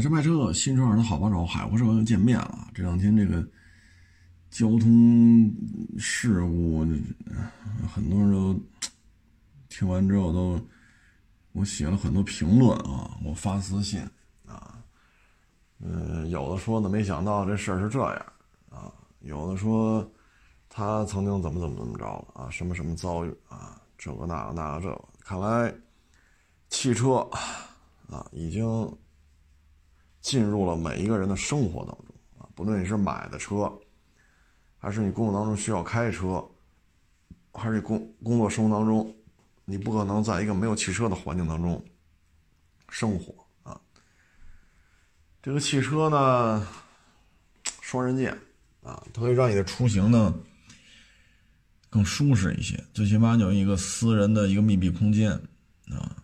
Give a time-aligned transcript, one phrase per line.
[0.00, 2.70] 买车卖车，新车二的好帮手，海阔车又见面了。
[2.72, 3.46] 这两天这个
[4.48, 5.54] 交通
[5.98, 6.86] 事故，
[7.92, 8.58] 很多人都
[9.68, 10.58] 听完之后都，
[11.52, 14.00] 我写了很多评论啊，我发私信
[14.46, 14.82] 啊，
[15.80, 18.26] 嗯，有的说呢，没想到这事儿是这样
[18.70, 18.90] 啊，
[19.20, 20.10] 有的说
[20.70, 25.74] 他曾经怎么怎么怎么着了啊，什么什么遭遇啊，这个那个那个这个，看来
[26.70, 27.16] 汽车
[28.08, 28.90] 啊已经。
[30.20, 32.06] 进入了每一个人的生活当中
[32.38, 33.72] 啊，不论你是买的车，
[34.78, 36.44] 还是你工作当中需要开车，
[37.52, 39.14] 还是你工工作生活当中，
[39.64, 41.82] 你不可能在一个没有汽车的环境当中
[42.90, 43.80] 生活啊。
[45.42, 46.68] 这个汽车呢，
[47.80, 48.32] 双刃剑
[48.82, 50.34] 啊，它会让你的出行呢
[51.88, 55.32] 更舒适一些，最起码有一个私人的一个密闭空间
[55.88, 56.14] 啊。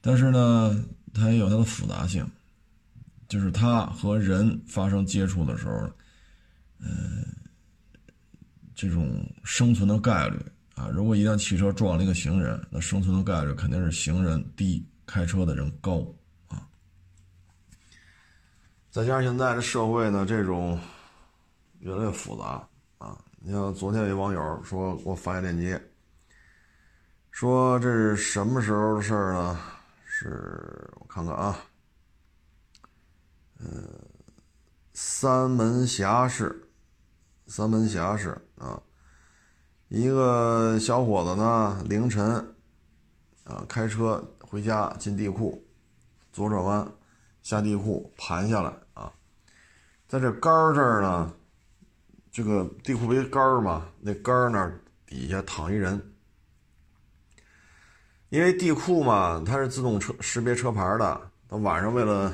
[0.00, 2.26] 但是呢，它也有它的复杂性。
[3.28, 5.90] 就是他和人发生接触的时候，
[6.78, 7.26] 嗯，
[8.74, 10.38] 这种生存的概率
[10.76, 16.06] 啊，如果一辆汽车撞了一个行人，那生存的概率肯定是行人低，开车的人高
[16.48, 16.68] 啊。
[18.90, 20.78] 再加上现在的社会呢，这种
[21.80, 22.68] 越来越复杂
[22.98, 23.18] 啊。
[23.40, 25.80] 你像昨天有网友说给我发一链接，
[27.30, 29.58] 说这是什么时候的事儿呢？
[30.04, 31.58] 是我看看啊。
[33.58, 33.66] 呃，
[34.92, 36.68] 三门峡市，
[37.46, 38.82] 三门峡市啊，
[39.88, 42.54] 一个小伙子呢，凌晨
[43.44, 45.66] 啊开车回家进地库，
[46.34, 46.86] 左转弯
[47.42, 49.10] 下地库盘下来啊，
[50.06, 51.32] 在这杆儿这儿呢，
[52.30, 56.12] 这个地库不是杆儿嘛，那杆儿那儿底下躺一人，
[58.28, 62.30] 因为地库嘛，它是自动车识别车牌的，他晚上为了。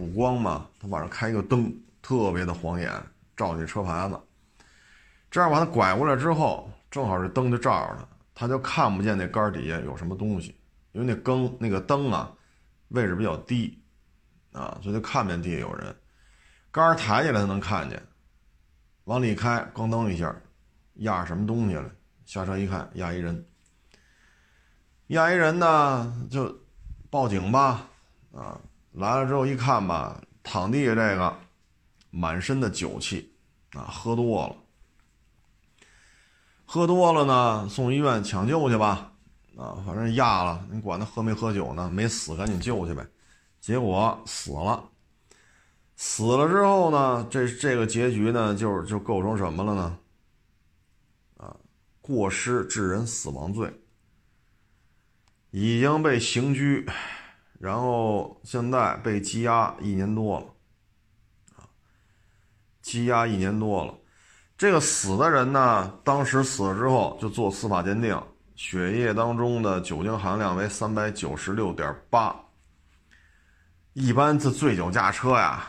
[0.00, 1.70] 补光嘛，他晚上开一个灯，
[2.00, 2.90] 特别的晃眼，
[3.36, 4.18] 照你车牌子。
[5.30, 10.56] 这样把他拐过来之后，正好是灯就照着他，他就看不见那杆底下有什么东西，
[10.92, 12.32] 因为那灯那个灯啊，
[12.88, 13.78] 位置比较低，
[14.52, 15.94] 啊，所以就看不见地下有人。
[16.70, 18.02] 杆抬起来他能看见，
[19.04, 20.34] 往里开，咣当一下，
[20.94, 21.90] 压什么东西了？
[22.24, 23.46] 下车一看，压一人。
[25.08, 26.58] 压一人呢，就
[27.10, 27.86] 报警吧，
[28.32, 28.58] 啊。
[28.92, 31.36] 来了之后一看吧，躺地下这个，
[32.10, 33.32] 满身的酒气，
[33.72, 34.56] 啊，喝多了，
[36.66, 39.12] 喝多了呢，送医院抢救去吧，
[39.56, 43.06] 啊，反正压了，你管他喝没喝酒呢，没死赶紧救去呗，
[43.60, 44.90] 结果死了，
[45.94, 49.98] 死了之后呢，这这个结局呢，就就构成什么了呢？
[51.36, 51.56] 啊，
[52.00, 53.72] 过失致人死亡罪，
[55.52, 56.84] 已经被刑拘。
[57.60, 60.46] 然后现在被羁押一年多了，
[61.56, 61.68] 啊，
[62.82, 63.94] 羁押一年多了。
[64.56, 68.18] 这个死的人呢，当时死了之后就做司法鉴定，
[68.56, 72.34] 血液当中的酒精含量为三百九十六点八。
[73.92, 75.66] 一般这醉酒驾车呀，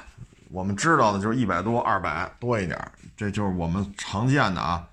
[0.50, 2.79] 我们知道的就是一百多、二百多一点，
[3.18, 4.88] 这就是我们常见的啊。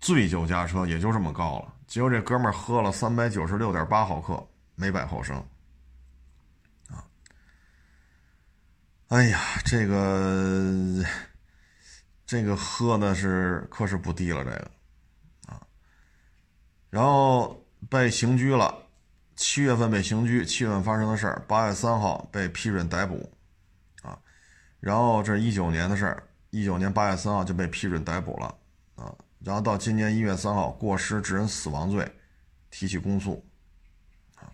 [0.00, 5.40] 醉酒驾车也就这么高了，结果这哥们儿喝了三百九十六点八毫克每百毫升。
[9.12, 11.04] 哎呀，这个
[12.24, 14.70] 这个喝的是可是不低了，这个。
[15.48, 15.60] 啊，
[16.88, 18.74] 然后被刑拘了，
[19.36, 23.30] 七月份被刑拘，七月份发生的事儿，八月三号被批准逮捕，
[24.00, 24.18] 啊，
[24.80, 28.46] 然后这是一九年的事儿，一九年八月三号就被批准逮捕了，
[28.94, 32.10] 啊，然后到今年一月三号过失致人死亡罪
[32.70, 33.44] 提起公诉，
[34.36, 34.48] 啊，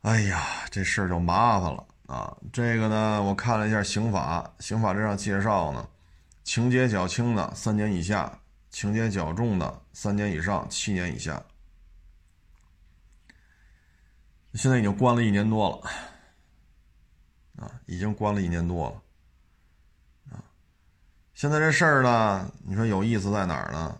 [0.00, 1.86] 哎呀，这事儿就麻烦了。
[2.10, 5.88] 啊，这个呢，我看了一下刑法，刑法这上介绍呢，
[6.42, 8.36] 情节较轻的三年以下，
[8.68, 11.40] 情节较重的三年以上七年以下。
[14.54, 20.42] 现在已经关了一年多了，啊，已经关了一年多了，啊，
[21.34, 23.96] 现在这事儿呢，你说有意思在哪儿呢？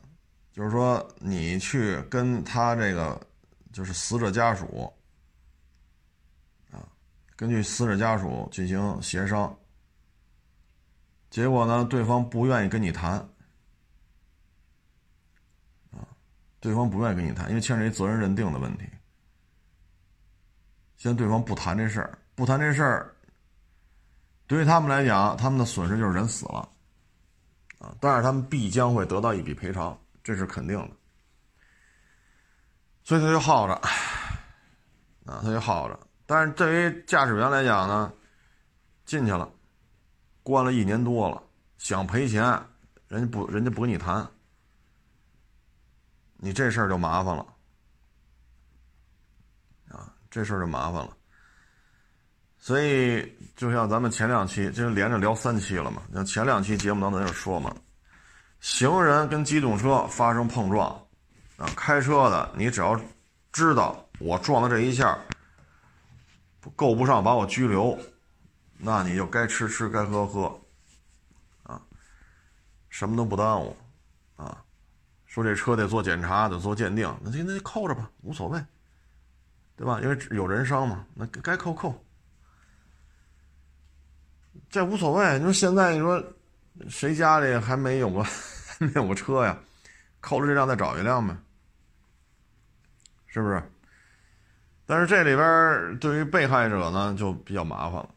[0.52, 3.24] 就是说你去跟他这个，
[3.72, 4.92] 就是死者家属。
[7.40, 9.58] 根据死者家属进行协商，
[11.30, 13.12] 结果呢，对方不愿意跟你谈，
[15.90, 16.04] 啊，
[16.60, 18.84] 对方不愿意跟你谈，因为牵扯一责任认定的问题。
[20.98, 23.16] 现在对方不谈这事儿，不谈这事儿，
[24.46, 26.68] 对于他们来讲，他们的损失就是人死了，
[27.78, 30.90] 啊，但是他们必将会得到一笔赔偿，这是肯定的。
[33.02, 33.72] 所以他就耗着，
[35.24, 35.98] 啊，他就耗着。
[36.30, 38.12] 但是对于驾驶员来讲呢，
[39.04, 39.50] 进去了，
[40.44, 41.42] 关了一年多了，
[41.76, 42.44] 想赔钱，
[43.08, 44.24] 人家不，人家不跟你谈，
[46.36, 47.44] 你这事儿就麻烦了，
[49.88, 51.16] 啊，这事儿就麻烦了。
[52.58, 56.00] 所以，就像咱们前两期，就连着聊三期了嘛。
[56.14, 57.74] 像前两期节目当中就说嘛，
[58.60, 60.90] 行人跟机动车发生碰撞，
[61.56, 62.96] 啊，开车的你只要
[63.50, 65.18] 知道我撞的这一下
[66.76, 67.98] 够不上把我拘留，
[68.76, 70.60] 那你就该吃吃，该喝喝，
[71.62, 71.80] 啊，
[72.90, 73.76] 什么都不耽误，
[74.36, 74.62] 啊，
[75.24, 78.62] 说这车得做检查，得做鉴定，那就那扣着吧，无所谓，
[79.76, 80.00] 对吧？
[80.02, 82.04] 因为有人伤嘛，那该扣扣。
[84.68, 86.22] 这无所谓，你说现在你说，
[86.88, 88.24] 谁家里还没有个
[88.78, 89.58] 没有个车呀？
[90.20, 91.34] 扣了这辆再找一辆呗，
[93.26, 93.62] 是不是？
[94.90, 98.08] 但是这里边对于被害者呢就比较麻烦了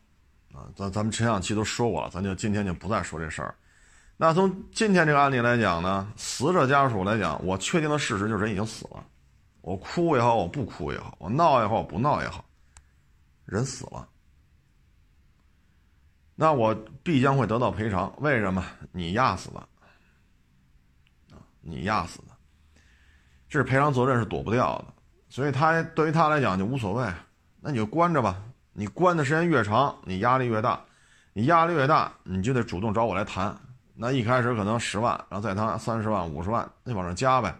[0.53, 0.65] 啊。
[0.75, 3.53] 咱咱们前两期都说过了，咱就今天就不再说这事儿。
[4.17, 9.05] 那从今天这个案例来讲呢，死者家属来讲，我确定的事实就是人已经死了。
[9.61, 12.43] 我哭也好，我不哭也好，我闹也好，我不闹也好，
[13.45, 14.09] 人死了。
[16.33, 16.73] 那我
[17.03, 18.65] 必将会得到赔偿，为什么？
[18.91, 19.59] 你压死的，
[21.35, 22.29] 啊，你压死的，
[23.47, 24.92] 这是赔偿责任是躲不掉的，
[25.33, 27.11] 所以他对于他来讲就无所谓，
[27.59, 28.39] 那你就关着吧，
[28.71, 30.79] 你关的时间越长，你压力越大，
[31.33, 33.59] 你压力越大，你就得主动找我来谈，
[33.95, 37.55] 那一开始可能十万，然后再谈三十万、五十万，那往上加呗，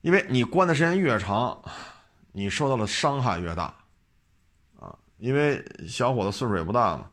[0.00, 1.56] 因为你关的时间越长，
[2.32, 3.72] 你受到的伤害越大，
[4.80, 7.08] 啊，因为小伙子岁数也不大嘛。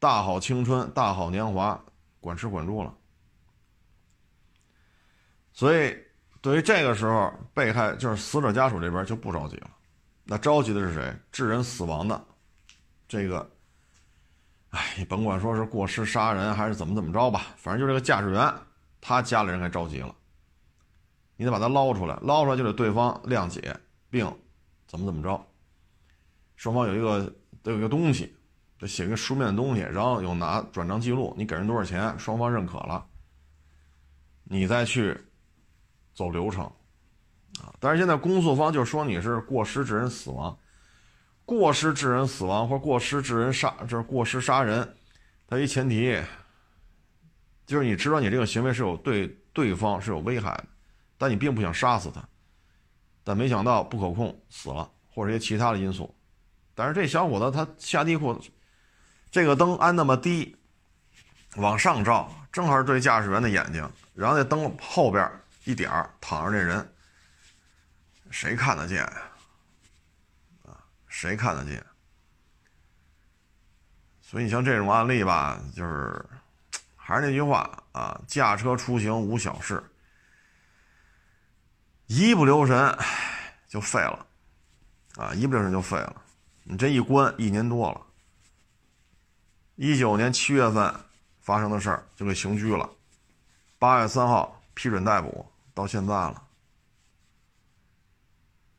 [0.00, 1.80] 大好青春，大好年华，
[2.18, 2.92] 管吃管住了。
[5.52, 5.96] 所以，
[6.40, 9.70] 对于这个时候，被害就是死者家属这边就不着急了。
[10.24, 11.14] 那着急的是谁？
[11.30, 12.24] 致人死亡的
[13.08, 13.50] 这个，
[14.70, 18.54] 哎，甭管说是过失杀人还是怎么怎么着吧，反正就这个驾驶员，
[19.00, 20.14] 他家里人该着急了。
[21.36, 23.76] 你得把他捞出来，捞出来就得对方谅解，
[24.08, 24.24] 并
[24.86, 25.46] 怎么怎么着，
[26.56, 27.32] 双方有一个
[27.62, 28.34] 得有一个东西。
[28.78, 33.04] 得写个书面的东西，然后有拿转账记录，你给人多少钱，双方认可了，
[34.44, 35.14] 你再去
[36.20, 36.64] 走流程
[37.62, 37.72] 啊。
[37.80, 40.54] 但是现在公诉方就说你是过失致人死亡，
[41.46, 44.96] 过失致人死亡或过失致人杀，这是过失杀人，
[45.46, 46.20] 它一前提
[47.64, 50.64] 就是你知道你这个行为是有对对方是有危害的，
[51.16, 52.22] 但你并不想杀死他，
[53.24, 56.14] 但没想到不可控死了，或者一些其他的因素。
[56.74, 58.38] 但是这小伙子他下地库。
[59.32, 60.56] 这个灯安那么低，
[61.54, 63.88] 往上照，正好是对驾驶员的眼睛。
[64.12, 65.30] 然后那灯后边
[65.64, 66.94] 一点儿躺着这人，
[68.30, 69.04] 谁看得见？
[70.64, 71.84] 啊，谁看得见？
[74.22, 76.24] 所以你像这种案例吧，就是
[76.96, 79.82] 还是那句话啊，驾车出行无小事，
[82.06, 82.96] 一不留神
[83.68, 84.26] 就废了，
[85.16, 86.22] 啊，一不留神就废了。
[86.62, 88.00] 你这一关一年多了。
[89.74, 90.94] 一九年七月份
[91.40, 92.88] 发生的事儿就给刑拘了，
[93.78, 96.42] 八月三号批准逮捕，到现在了，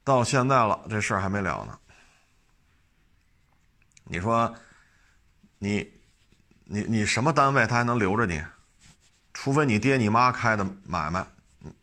[0.04, 1.78] 到现在了，这事儿还没了呢。
[4.06, 4.52] 你说，
[5.60, 5.88] 你，
[6.64, 8.44] 你你什么单位他还能留着你？
[9.32, 11.24] 除非你爹你妈开的买卖，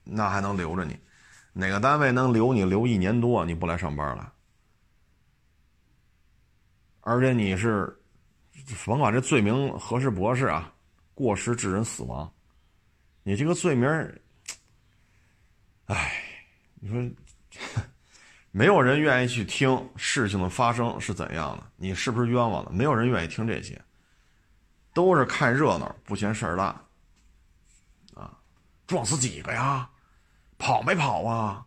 [0.03, 0.99] 那还能留着你。
[1.53, 3.45] 哪个单位能留你留一年多？
[3.45, 4.33] 你不来上班了，
[7.03, 7.95] 而且你是。
[8.85, 10.71] 甭管这罪名合适不合适啊，
[11.15, 12.31] 过失致人死亡，
[13.29, 13.87] 你这个罪名，
[15.85, 16.15] 哎，
[16.77, 17.11] 你说，
[18.51, 22.71] 没有人愿意去听事情的发生是怎样的，你是不是冤枉的？
[22.71, 23.79] 没有人愿意听这些，
[24.95, 26.69] 都是看热闹，不嫌事儿大。
[28.15, 28.33] 啊，
[28.87, 29.87] 撞死几个呀？
[30.57, 31.67] 跑没跑啊？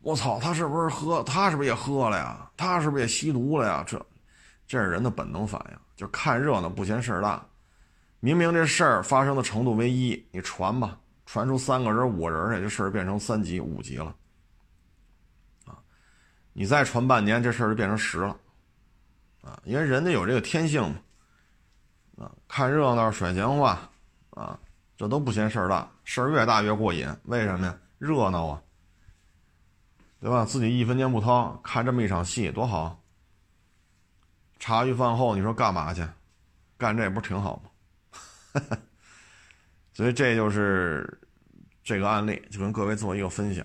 [0.00, 1.22] 我操，他是不是喝？
[1.22, 2.50] 他是不是也喝了呀？
[2.56, 3.84] 他是不是也吸毒了呀？
[3.86, 4.04] 这，
[4.66, 5.78] 这是人的本能反应。
[5.94, 7.46] 就看热闹不嫌事儿大，
[8.24, 14.14] 明明这事儿发生的程度为一，你传吧，传出三个人、五个人来，这事儿变成三级、五级了，
[15.64, 15.74] 啊，
[16.52, 18.36] 你再传半年，这事儿就变成十了，
[19.42, 20.88] 啊，因为人家有这个天性
[22.16, 23.90] 嘛，啊，看热闹、甩闲话，
[24.30, 24.56] 啊，
[24.96, 27.76] 这都不嫌事儿大，事儿越大越过瘾，为什么呀？
[27.98, 28.62] 热闹啊，
[30.20, 30.44] 对吧？
[30.44, 33.02] 自己一分钱不掏，看这么一场戏多好。
[34.60, 36.06] 茶余饭后，你说干嘛去？
[36.78, 37.70] 干这不是挺好吗？
[39.92, 41.20] 所以这就是
[41.82, 43.64] 这个案例，就跟各位做一个分享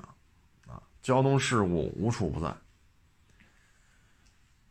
[0.68, 0.82] 啊。
[1.02, 2.54] 交通事故无处不在，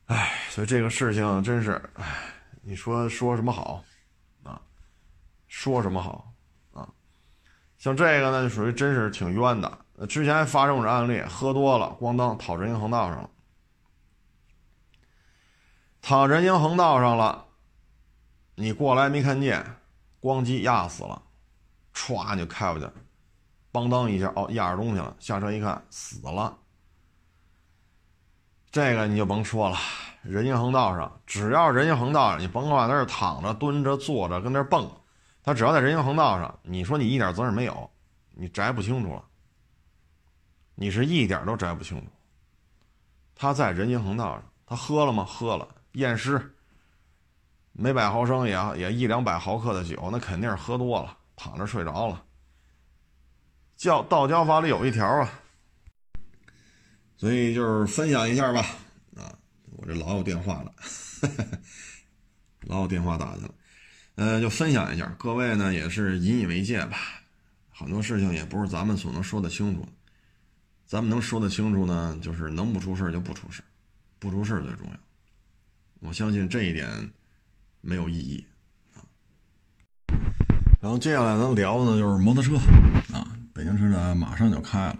[0.07, 2.33] 哎，所以这个事情真是，哎，
[2.63, 3.83] 你说说什么好
[4.43, 4.61] 啊？
[5.49, 6.33] 说什么好
[6.73, 6.87] 啊？
[7.79, 9.79] 像这个呢，就属于真是挺冤的。
[10.09, 13.31] 之前还发生过案例，喝多了，咣当躺人行横道上了，
[16.03, 17.47] 躺人行横道上了，
[18.57, 19.65] 你过来没看见，
[20.21, 21.23] 咣叽压死了，
[21.95, 22.89] 歘就开过去，
[23.71, 26.57] 邦当一下，哦，压着东西了，下车一看死了。
[28.71, 29.77] 这个你就甭说了，
[30.23, 34.91] 人行横道上，只要人行横道上，你甭管在那躺着、蹲着、坐着，跟那蹦，
[35.43, 37.91] 他只要在人行横道上，你说你一点责任没有，
[38.33, 39.25] 你摘不清楚了。
[40.75, 42.07] 你是一点都摘不清楚。
[43.35, 45.25] 他在人行横道上，他喝了吗？
[45.25, 46.56] 喝了，验尸，
[47.79, 52.25] 每百毫升也也一两百毫克的酒，那肯定是喝多了，躺着睡着了。
[53.77, 55.31] 教道教法里有一条啊。
[57.19, 58.61] 所以就是分享一下吧，
[59.17, 59.33] 啊，
[59.77, 60.75] 我这老有电话了，
[62.67, 63.55] 老有电话打去了，
[64.17, 66.99] 呃，就分享一下，各位呢也是引以为戒吧，
[67.71, 69.89] 很多事情也不是咱们所能说得清楚，
[70.85, 73.63] 咱们能说得清楚呢，就是能不出事就不出事，
[74.19, 74.99] 不出事最重要，
[76.01, 77.11] 我相信这一点
[77.81, 78.45] 没有意义
[78.95, 79.05] 啊。
[80.81, 82.57] 然后接下来咱聊的呢就是摩托车
[83.13, 84.99] 啊，北京车展马上就开了。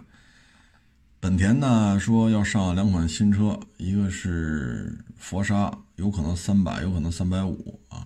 [1.19, 8.05] 本田呢说要上两款新车，一个是佛沙，有可能三百，有可能三百五啊，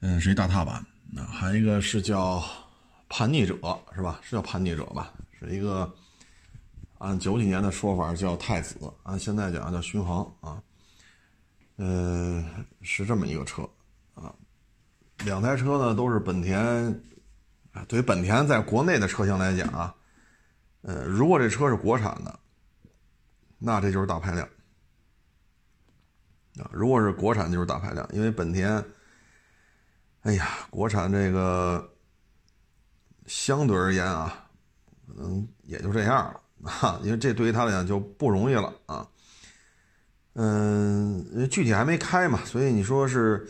[0.00, 0.84] 嗯，是一大踏板。
[1.10, 2.42] 那还一个是叫
[3.08, 3.56] 叛逆者，
[3.94, 4.20] 是吧？
[4.22, 5.12] 是叫叛逆者吧？
[5.38, 5.92] 是一个
[6.98, 10.62] 按九几年的说法叫太子，按现在讲叫巡航啊。
[11.78, 13.68] 嗯，是这么一个车
[14.14, 14.34] 啊。
[15.24, 17.02] 两台车呢都是本田，
[17.86, 19.94] 对于本田在国内的车型来讲啊。
[20.82, 22.38] 呃，如果这车是国产的，
[23.58, 24.48] 那这就是大排量
[26.58, 26.70] 啊。
[26.72, 28.84] 如果是国产，就是大排量，因为本田，
[30.22, 31.92] 哎呀，国产这个
[33.26, 34.48] 相对而言啊，
[35.08, 37.00] 可能也就这样了啊。
[37.02, 39.08] 因为这对于他来讲就不容易了啊。
[40.36, 43.46] 嗯，具体还没开嘛，所以你说是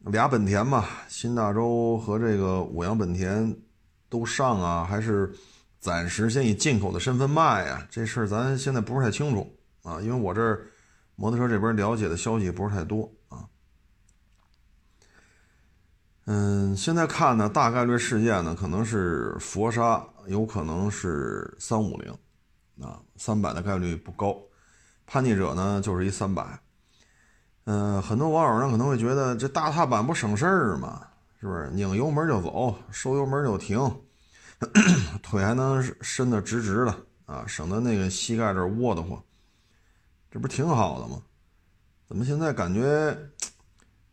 [0.00, 3.56] 俩本田嘛，新大洲和这个五羊本田
[4.08, 5.32] 都上啊，还是？
[5.78, 10.66] 暂时先以进口的身份卖呀，这事儿咱现在不是太清楚啊，因为我这儿
[11.14, 13.46] 摩托车这边了解的消息不是太多啊。
[16.24, 22.10] 嗯，现在看呢，大概率事件呢可能是佛沙，有可能是三五零，
[22.80, 24.36] 啊，三百的概率不高。
[25.06, 26.60] 叛逆者呢就是一三百，
[27.64, 31.06] 嗯，很多网友呢可能会觉得这大踏板不省事儿吗？
[31.40, 33.78] 是不是拧油门就走，收油门就停？
[35.22, 36.96] 腿还能伸得直直的
[37.26, 39.22] 啊，省得那个膝盖这窝得慌，
[40.30, 41.22] 这不挺好的吗？
[42.08, 43.16] 怎么现在感觉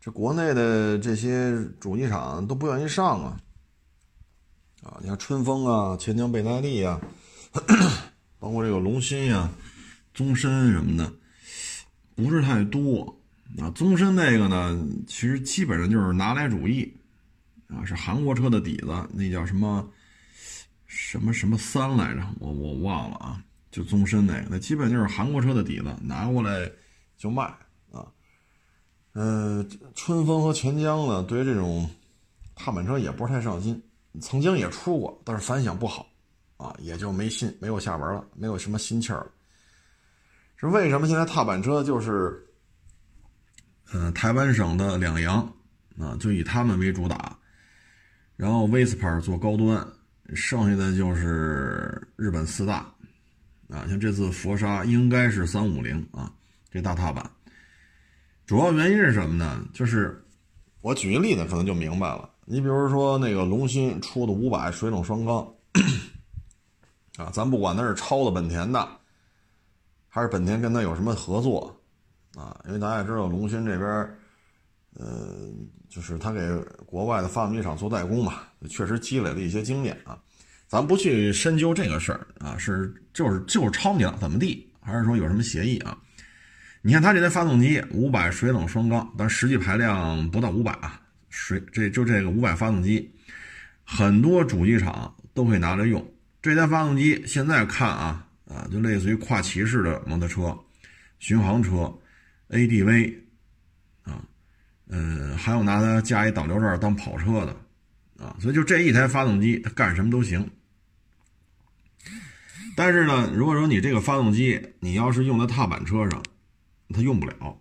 [0.00, 3.36] 这国内的这些主机厂都不愿意上啊？
[4.82, 7.00] 啊，你看春风啊、钱江贝耐力啊，
[8.38, 9.48] 包括这个龙芯呀、
[10.14, 11.12] 宗申什么的，
[12.14, 13.14] 不是太多
[13.58, 13.68] 啊。
[13.72, 16.90] 宗申那个呢，其实基本上就是拿来主义
[17.66, 19.86] 啊，是韩国车的底子，那叫什么？
[20.86, 22.24] 什么什么三来着？
[22.38, 23.42] 我我忘了啊，
[23.72, 26.70] 就宗申那个，那基本就是韩国车的底子，拿过来
[27.16, 27.42] 就卖
[27.90, 28.06] 啊。
[29.12, 29.66] 呃，
[29.96, 31.90] 春风和钱江呢，对于这种
[32.54, 33.82] 踏板车也不是太上心，
[34.20, 36.06] 曾经也出过，但是反响不好
[36.58, 39.30] 啊，也就没新没有下文了，没有什么心气儿了。
[40.70, 42.46] 为什么现在踏板车就是，
[43.92, 45.40] 嗯，台湾省的两洋
[45.98, 47.38] 啊，就以他们为主打，
[48.36, 49.86] 然后 Vespa 做高端。
[50.34, 52.76] 剩下的就是日本四大，
[53.68, 56.32] 啊，像这次佛沙应该是三五零啊，
[56.70, 57.30] 这大踏板。
[58.46, 59.62] 主要原因是什么呢？
[59.74, 60.18] 就是
[60.80, 62.30] 我举个例子，可能就明白了。
[62.46, 65.46] 你比如说那个龙芯出的五百水冷双缸，
[67.22, 68.88] 啊，咱不管它是抄的本田的，
[70.14, 71.76] 还是本田跟他有什么合作，
[72.36, 73.88] 啊，因为大家也知道龙芯这边，
[74.92, 75.50] 呃。
[75.88, 76.40] 就是他给
[76.84, 80.18] 国外的发动机厂做代工嘛，确实积累了一些经验啊。
[80.66, 85.96] 咱不去深究这个事儿啊，是就是就是抄你了怎么地，还是说有什么协议啊？
[86.82, 93.08] 你看他这台发动机五百水冷双缸，但实际排量不到五百啊，水这就这个五百发动机，
[93.84, 96.04] 很多主机厂都可以拿来用。
[96.42, 100.58] 这台发动机现在看啊啊，就类似于跨骑式的摩托车、
[101.18, 101.92] 巡航车、
[102.48, 103.14] ADV
[104.02, 104.24] 啊。
[104.86, 110.48] 嗯，还有拿它加一导流罩当跑车的，啊，所以就这一台发动机，它干什么都行。
[112.76, 116.22] 但是呢，如果说你这个发动机，你要是用在踏板车上，
[116.90, 117.60] 它用不了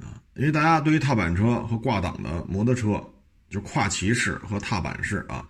[0.00, 3.00] 啊，因为大家对于踏板车和挂档的摩托车，
[3.50, 5.46] 就跨骑式和踏板式啊，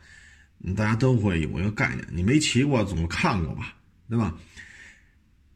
[0.76, 3.74] 大家都会有一个概念，你没骑过总看过吧，
[4.08, 4.34] 对吧？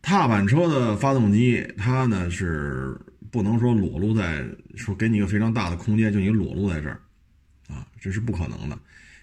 [0.02, 2.98] 踏板车的发动机，它呢是
[3.30, 4.44] 不能说裸露在
[4.74, 7.00] 说给你一个非常大的空间，就你裸露在这儿
[7.68, 8.78] 啊，这是不可能的。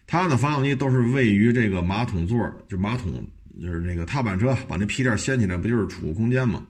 [0.08, 3.28] 它的发动机都是位于这个马桶座，就马桶
[3.62, 6.66] 就是那个踏板车把那屁垫掀起来，不就是储物空间吗？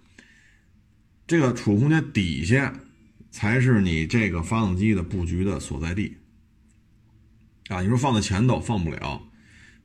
[1.28, 2.74] 这个储物空间底下
[3.30, 6.18] 才是你这个发动机的布局的所在地
[7.70, 7.82] 啊！
[7.82, 9.22] 你说放在前头放不了，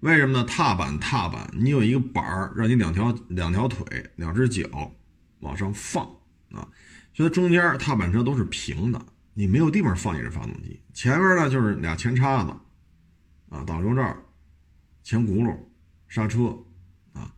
[0.04, 0.44] 为什么呢？
[0.44, 4.92] 踏板踏板，你有一个板儿，让你两条两条腿、两只脚
[5.40, 6.04] 往上放
[6.52, 6.68] 啊，
[7.14, 9.00] 所以中间踏板车都是平的，
[9.32, 10.78] 你没有地方放你这发动机。
[10.92, 12.54] 前面呢就是俩前叉子。
[13.48, 14.14] 啊，挡油罩、
[15.02, 15.56] 前轱辘、
[16.06, 16.54] 刹车，
[17.14, 17.32] 啊，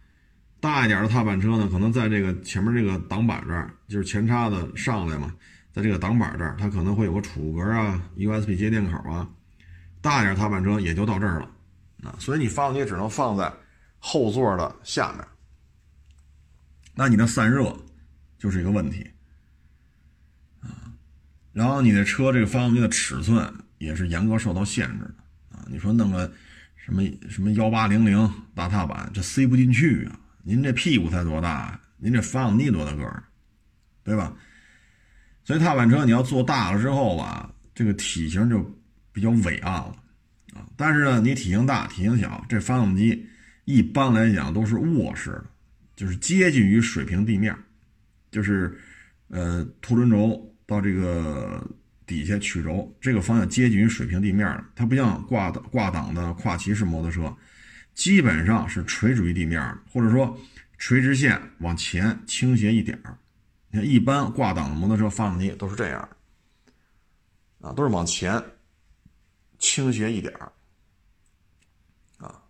[0.58, 5.32] 大一点的踏板车呢，可能在这个前面这个挡板这儿，就是前叉子上来嘛，
[5.72, 9.30] 在这个挡板这儿，它可能会有个储物格啊、USB 接电口啊。
[10.00, 11.50] 大一点踏板车也就到这儿了，
[12.02, 13.52] 啊，所以你发动机只能放在
[13.98, 15.26] 后座的下面，
[16.94, 17.76] 那你的散热
[18.38, 19.10] 就是一个问题，
[20.60, 20.92] 啊，
[21.52, 25.64] 然后你的车这个发动机的尺寸也是严格受到限制的啊。
[25.68, 26.30] 你说弄个
[26.76, 30.20] 什么什么幺八零零大踏板，这塞不进去啊！
[30.42, 31.80] 您这屁股才多大？
[31.96, 33.24] 您这发动机多大个儿，
[34.04, 34.32] 对吧？
[35.44, 38.62] 所以踏板车你要做大了之后吧，这个体型就
[39.12, 39.96] 比较伟岸了
[40.76, 43.26] 但是呢，你体型大体型小，这发动机
[43.64, 45.44] 一般来讲都是卧式的，
[45.96, 47.56] 就是接近于水平地面，
[48.30, 48.78] 就是
[49.28, 51.62] 呃凸轮轴到这个。
[52.06, 54.46] 底下曲轴这个方向接近于水平地面，
[54.76, 57.36] 它不像挂档挂档的跨骑式摩托车，
[57.94, 60.38] 基本上是垂直于地面的，或者说
[60.78, 63.18] 垂直线往前倾斜一点儿。
[63.72, 66.08] 你看，一般挂档的摩托车发动机都是这样，
[67.60, 68.40] 啊，都是往前
[69.76, 70.50] 倾斜一点儿，
[72.16, 72.42] 啊，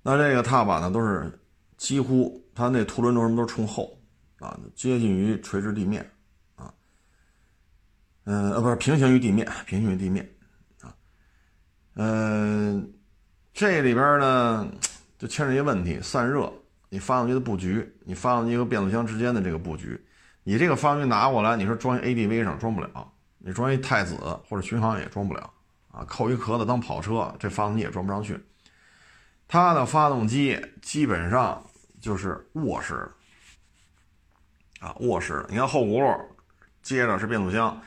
[0.00, 1.30] 那这个踏板呢，都是
[1.76, 3.94] 几乎它那凸轮轴什么都是冲后，
[4.38, 6.00] 啊，接近于垂直地面。
[6.56, 6.72] 啊
[8.24, 10.26] 嗯呃不是平行于地面，平行于地面，
[10.80, 10.96] 啊，
[11.96, 12.90] 嗯，
[13.52, 14.66] 这里边呢
[15.18, 16.50] 就牵扯一个问题，散热，
[16.88, 20.02] 你发动机的布局，你发动机和变速箱之间的这个布局，
[20.42, 24.16] 你这个发动机拿过来，你说装 ADV 上装不了，你装一太子
[24.48, 25.52] 或者巡航也装不了，
[25.90, 28.38] 啊，扣一壳子当跑车，这发动机也装不上去。
[29.48, 31.64] 它的发动机基本上
[32.00, 32.94] 就是卧式
[34.80, 36.20] 的，啊，卧式的，你看后轱辘
[36.82, 37.80] 接着是变速箱。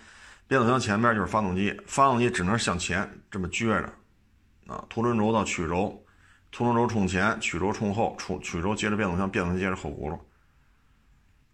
[0.46, 3.92] 变速箱前面就是发动机，发动机只能向前这么撅着，
[4.68, 6.06] 啊，凸轮轴到曲轴，
[6.52, 10.20] 凸轮轴冲前，曲轴冲后，冲曲轴接着变速箱，变速箱接着后轱辘，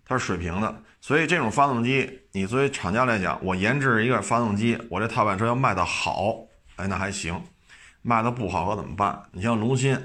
[0.04, 0.84] 它是水平的。
[1.02, 6.36] 所以这种发动机，你作为厂家来讲，我研制一个发动机，我这踏板车要卖的好，
[6.76, 7.36] 哎，那还行；
[8.02, 9.24] 卖的不好可怎么办？
[9.32, 10.00] 你像龙鑫，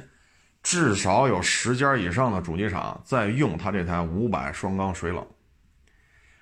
[0.63, 5.27] 至少有十家以上的主机厂在用它这台五百双缸水冷。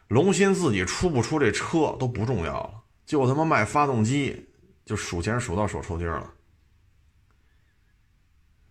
[0.08, 2.74] 龙鑫自己出不出这车都不重要了，
[3.06, 4.46] 就他妈卖发动机，
[4.84, 6.30] 就数钱数到手抽筋了，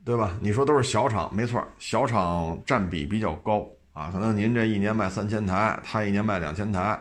[0.05, 0.37] 对吧？
[0.39, 4.09] 你说都是小厂，没错，小厂占比比较高啊。
[4.11, 6.99] 可能您这一年卖三千台，他一年卖两千台，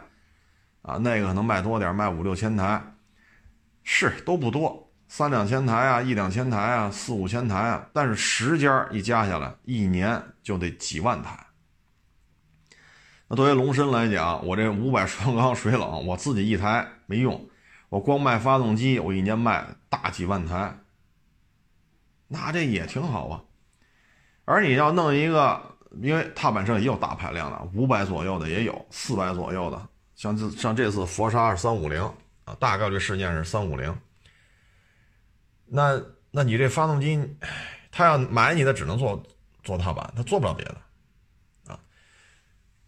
[0.82, 2.82] 啊，那个可能卖多点，卖五六千台，
[3.82, 7.88] 是都不多，三两千台啊，一两千台啊，四五千台啊。
[7.92, 11.38] 但是十家一加下来，一年就得几万台。
[13.28, 17.48] 那作为龙身来讲，我这五百双缸水冷，我自己一台没用，
[17.88, 20.76] 我光卖发动机，我一年卖大几万台，
[22.26, 23.44] 那这也挺好啊。
[24.44, 25.69] 而你要弄一个，
[26.02, 32.00] 因为踏板车也有大排量的，五百左右的也有，四百左右的，像这像这次佛沙二三五零
[32.44, 33.94] 啊，大概率事件是三五零。
[35.66, 36.00] 那
[36.30, 37.20] 那你这发动机，
[37.90, 39.20] 他要买你的只能做
[39.62, 40.76] 做踏板，他做不了别的
[41.72, 41.78] 啊。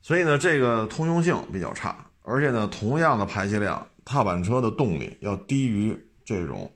[0.00, 6.72] 所以呢，这个通用性比较差，而且呢，同样的排气量，踏板车的动力要低于这种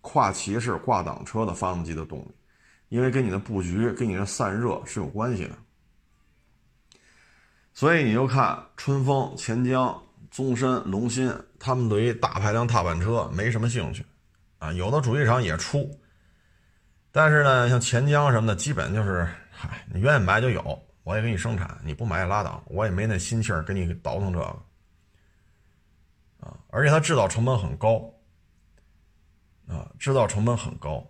[0.00, 2.35] 跨骑式挂挡车的发动机的动力，
[2.88, 5.52] 因为跟你的布局、跟你的散热是有关系的。
[7.72, 14.04] 所以你就看春风、钱江、宗申、龙鑫，他们对于大排量踏板车没什么兴趣，
[14.58, 15.98] 啊，有的主机厂也出，
[17.12, 20.82] 但是呢，像钱江什么的，基本就是，嗨，你愿意买就有。
[21.04, 24.44] 我也给你生产，你不买拉倒，我也没那心气儿给你倒腾这个，
[26.40, 28.12] 啊，而且它制造成本很高，
[29.68, 31.08] 啊，制造成本很高，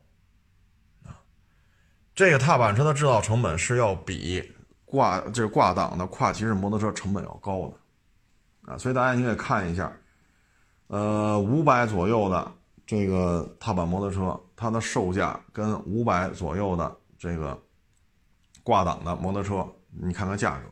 [2.16, 4.42] 这个踏板车的制造成本是要比
[4.86, 9.92] 挂这挂档的跨骑式摩托车成本要高的，啊，所以大家你可以看一下，
[10.86, 12.50] 呃，五百左右的
[12.86, 17.62] 这个踏板摩托车，它的售价跟五百左右的这个
[18.62, 20.64] 挂档的摩托车，你看看价格，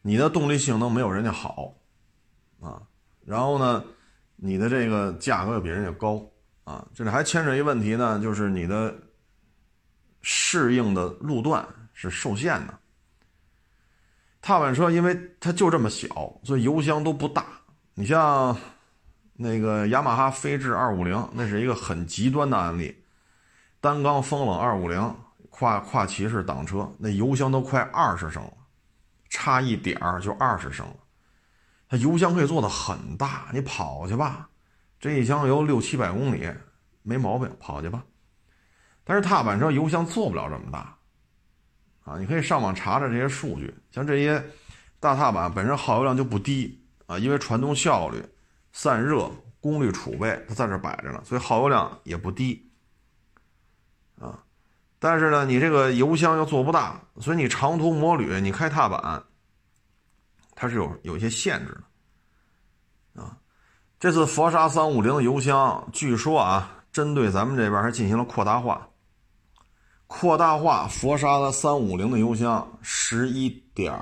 [0.00, 1.74] 你的动力性能没有人家好，
[2.58, 2.80] 啊，
[3.26, 3.84] 然后呢，
[4.36, 6.24] 你的这个价格又比人家高，
[6.64, 8.94] 啊，这里还牵扯一问题呢，就是你的
[10.24, 11.64] 适应的路段。
[11.96, 12.76] 是受限的。
[14.42, 16.08] 踏板车因为它就这么小，
[16.42, 17.46] 所以油箱都不大。
[17.94, 18.54] 你像
[19.34, 23.00] 那个雅马哈飞智二五零，那是一个很极端的案例。
[23.80, 25.16] 单缸风冷二五零
[25.50, 28.52] 跨跨骑式挡车，那油箱都快二十升了，
[29.30, 30.96] 差一点儿就二十升了。
[31.88, 34.48] 它油箱可以做的很大，你跑去吧，
[34.98, 36.50] 这一箱油六七百公里
[37.02, 38.04] 没毛病，跑去吧。
[39.04, 40.96] 但是踏板车油箱做不了这么大。
[42.04, 44.44] 啊，你可以上网查查这些数据，像这些
[45.00, 48.22] 大踏板本身耗油量就不低啊，因为传动效率、
[48.72, 52.70] 散热、功率储备它在这摆着呢，所以耗油量也不低
[54.20, 54.38] 啊。
[54.98, 59.22] 但是呢，你这个油箱又做不大，所以你长途摩旅你开踏板，
[60.54, 61.80] 它是有有一些限制
[63.14, 63.38] 的啊。
[63.98, 68.86] 这次佛沙三五零的油箱，据说啊，针对咱们这边还进行了扩大化。
[70.16, 73.92] 扩大化佛沙的三五零的油箱，十一点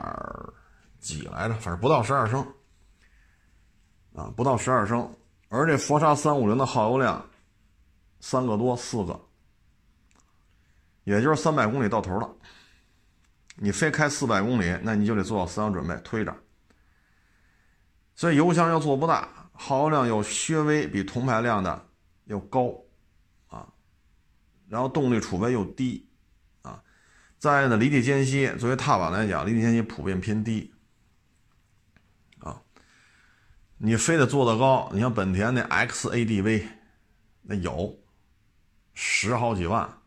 [1.01, 2.47] 几来着，反正不到十二升，
[4.15, 5.11] 啊，不到十二升。
[5.49, 7.25] 而这佛沙三五零的耗油量，
[8.21, 9.19] 三个多四个，
[11.05, 12.31] 也就是三百公里到头了。
[13.57, 16.37] 你非开四百公里，那你就得做好思想准备，推着。
[18.15, 21.87] 所以油箱要做不大，耗油量又稍微比同排量的
[22.27, 22.71] 要高。
[24.73, 26.09] 然后动力储备又低，
[26.63, 26.83] 啊，
[27.39, 30.73] 再呢离地间隙，作为踏板来讲，离地间隙普遍偏低，
[32.39, 32.59] 啊，
[33.77, 36.65] 你非得做得高，你像本田那 XADV，
[37.43, 37.99] 那有
[38.95, 39.99] 十好几万，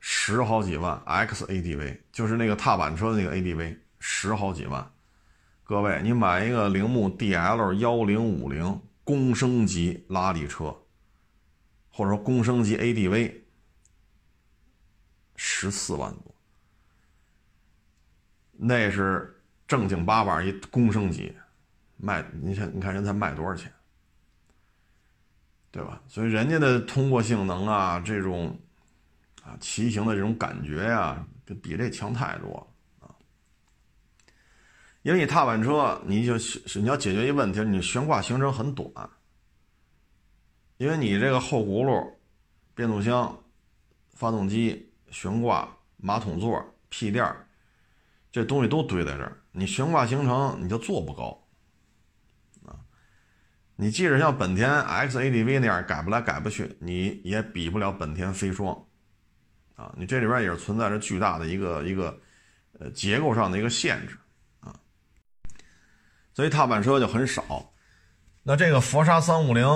[0.00, 4.90] 十好几万 XADV 就是那个踏板车的那个 ADV，十好几万，
[5.64, 10.74] 各位，你买一个铃木 DL 幺零五零公升级拉力车。
[11.98, 13.40] 或者说，公升级 ADV
[15.34, 16.32] 十四万多，
[18.52, 21.34] 那是正经八百一公升级
[21.96, 23.72] 卖，你看，你看人才卖多少钱，
[25.72, 26.00] 对吧？
[26.06, 28.56] 所以人家的通过性能啊，这种
[29.42, 31.26] 啊骑行的这种感觉呀，
[31.60, 33.10] 比这强太多了啊。
[35.02, 39.10] 因为你踏板车，你就是你要解决一个问题，你悬挂行程很短。
[40.78, 42.12] 因为你这个后轱辘、
[42.74, 43.36] 变速箱、
[44.14, 47.36] 发动机、悬挂、马桶座、屁垫
[48.30, 51.44] 这东西都堆在这儿，你悬挂行程你就做不高
[52.64, 52.78] 啊。
[53.74, 58.86] 你即使像本田 XADV 那样改不来改不去，你也比不了本田飞霜
[59.74, 59.92] 啊。
[59.98, 62.20] 你这里边也是存在着巨大的一个一个
[62.78, 64.16] 呃结构上的一个限制
[64.60, 64.78] 啊，
[66.34, 67.72] 所以踏板车就很少。
[68.48, 69.68] 那这个佛沙三五零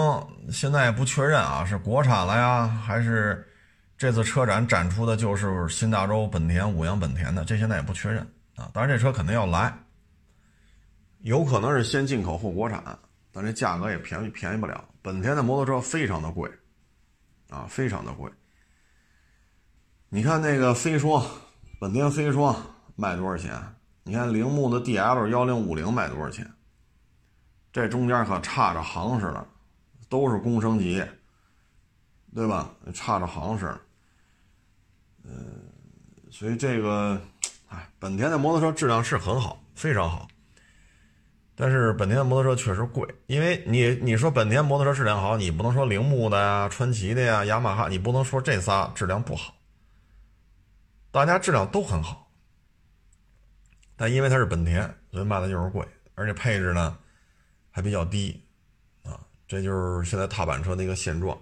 [0.51, 3.47] 现在也不确认啊，是国产了呀，还是
[3.99, 7.45] 这次车展展出的就是新大洲本田、五羊本田的？
[7.45, 8.71] 这现在也不确认啊。
[8.73, 9.71] 当然，这车肯定要来，
[11.19, 12.83] 有可能是先进口后国产，
[13.31, 14.83] 但这价格也便宜便宜不了。
[15.03, 16.51] 本田的摩托车非常的贵
[17.51, 18.33] 啊，非常的贵。
[20.09, 21.23] 你看那个飞霜，
[21.79, 22.57] 本田飞霜
[22.97, 23.53] 卖多少钱？
[24.03, 26.51] 你看铃木的 DL 幺零五零卖多少钱？
[27.73, 29.47] 这中间可差着行似的，
[30.11, 31.03] 都是工升级，
[32.35, 32.71] 对吧？
[32.93, 33.81] 差着行似的，
[35.25, 35.63] 嗯，
[36.31, 37.19] 所以这个，
[37.69, 40.29] 哎，本田的摩托车质量是很好，非常好。
[41.55, 49.55] 但是本田的摩托车确实贵，因为你你说本田摩托车质量好，你不能说铃木的呀、川崎的呀、雅马哈，你不能说这仨质量不好，
[51.11, 52.31] 大家质量都很好。
[53.97, 56.99] 但因为它是本田，所以卖的就是贵，而且配置呢。
[57.73, 58.41] 还比较低，
[59.03, 61.37] 啊，这就是现在踏板车的一个现状。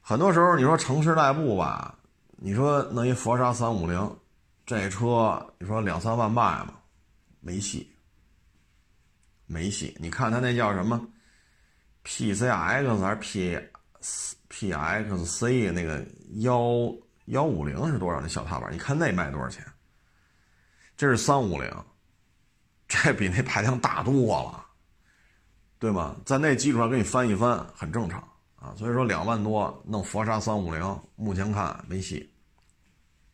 [0.00, 1.98] 很多时候你说城市代步吧，
[2.36, 4.16] 你说弄一佛沙三五零，
[4.66, 6.74] 这车你说两三万卖吗？
[7.40, 7.90] 没戏，
[9.46, 9.96] 没戏。
[9.98, 11.00] 你看它那叫什么
[12.04, 16.06] ？PCX 还是 P PXC 那个
[16.40, 16.94] 幺
[17.26, 18.20] 幺五零是多少？
[18.20, 19.64] 那小踏板，你看那卖多少钱？
[20.96, 21.70] 这是三五零，
[22.86, 24.63] 这比那排量大多了。
[25.84, 26.16] 对吗？
[26.24, 28.18] 在那基础上给你翻一翻，很正常
[28.56, 28.72] 啊。
[28.74, 32.32] 所以说两万多弄佛沙三五零，目前看没戏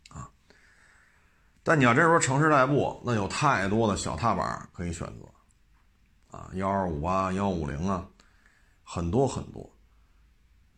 [0.09, 0.29] 啊。
[1.63, 8.05] 但你要真说城市代步，那有太多的小踏板可以选择，啊，幺二五啊，幺五零啊，
[8.83, 9.73] 很多很多，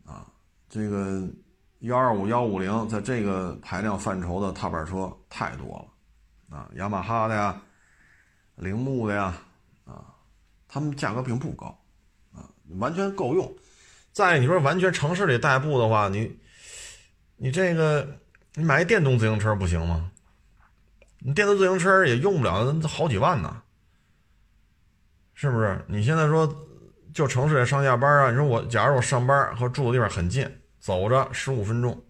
[0.05, 0.27] 啊，
[0.69, 1.27] 这个
[1.79, 5.83] 幺二五、幺五零在这个排量范畴的踏板车太多
[6.49, 7.59] 了，啊，雅马哈的呀，
[8.57, 9.35] 铃木的呀，
[10.73, 11.67] 他们价格并不高，
[12.33, 13.55] 啊，完全够用。
[14.11, 16.35] 再你说完全城市里代步的话，你，
[17.35, 18.17] 你这个
[18.55, 20.11] 你买一电动自行车不行吗？
[21.19, 23.61] 你电动自行车也用不了好几万呢，
[25.35, 25.79] 是不是？
[25.87, 26.51] 你现在说
[27.13, 28.31] 就城市里上下班啊？
[28.31, 30.43] 你说我假如我上班和住的地方很近，
[30.79, 32.03] 走着十五分钟，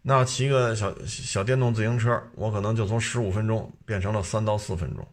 [0.00, 5.06] 那骑个小小电动自行车，我可能就从十五分钟变成了三到四分钟，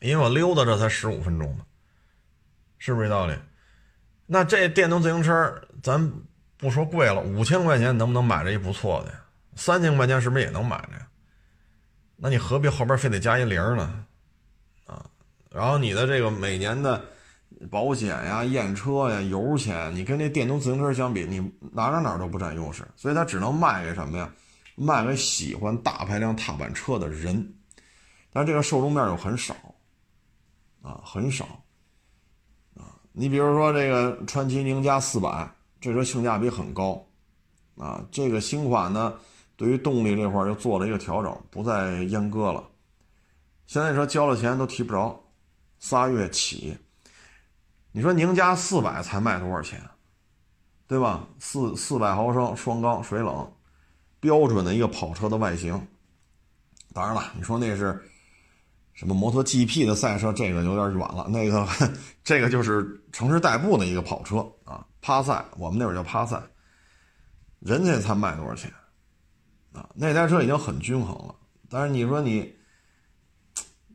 [0.00, 1.64] 因为我溜达这才十五分钟嘛，
[2.78, 3.34] 是不是这道理？
[4.26, 6.12] 那这电动自行车咱
[6.56, 9.20] 不说贵了，五千块钱能不能买着一不错的呀？
[9.56, 11.06] 三千块钱是不是也能买着呀？
[12.16, 14.04] 那你何必后边非得加一零呢？
[14.86, 15.04] 啊，
[15.50, 17.02] 然后你的这个每年的
[17.70, 21.40] 保险呀、验车呀、油钱，你跟这电动自行车相比，你
[21.72, 24.32] 哪哪哪都不占优势，所以它只能卖给什么呀？
[24.76, 27.54] 卖给喜欢大排量踏板车的人，
[28.32, 29.54] 但这个受众面又很少，
[30.82, 31.44] 啊，很少，
[32.76, 37.06] 啊，你比如说这个川崎宁家四百，这车性价比很高，
[37.76, 39.14] 啊，这个新款呢。
[39.56, 42.66] 对于动力这块又做了一个调整，不再阉割了。
[43.66, 45.22] 现在说交了钱都提不着，
[45.78, 46.74] 仨月起。
[47.92, 49.78] 你说宁家四百才卖多少钱？
[50.86, 51.28] 对吧？
[51.38, 53.52] 四四百毫升双缸水冷，
[54.18, 55.86] 标准的一个跑车的外形。
[56.94, 58.02] 当然了，你说那是
[59.00, 61.26] 什么摩托 GP 的赛车，这个有点远了。
[61.30, 61.66] 那个
[62.22, 66.38] 这个就是城市代步的一个跑车啊，趴赛，我们那会儿叫趴赛。
[67.60, 68.70] 人家才卖多少钱？
[69.72, 71.34] 啊，那台车已经很均衡了，
[71.70, 72.54] 但是你说你，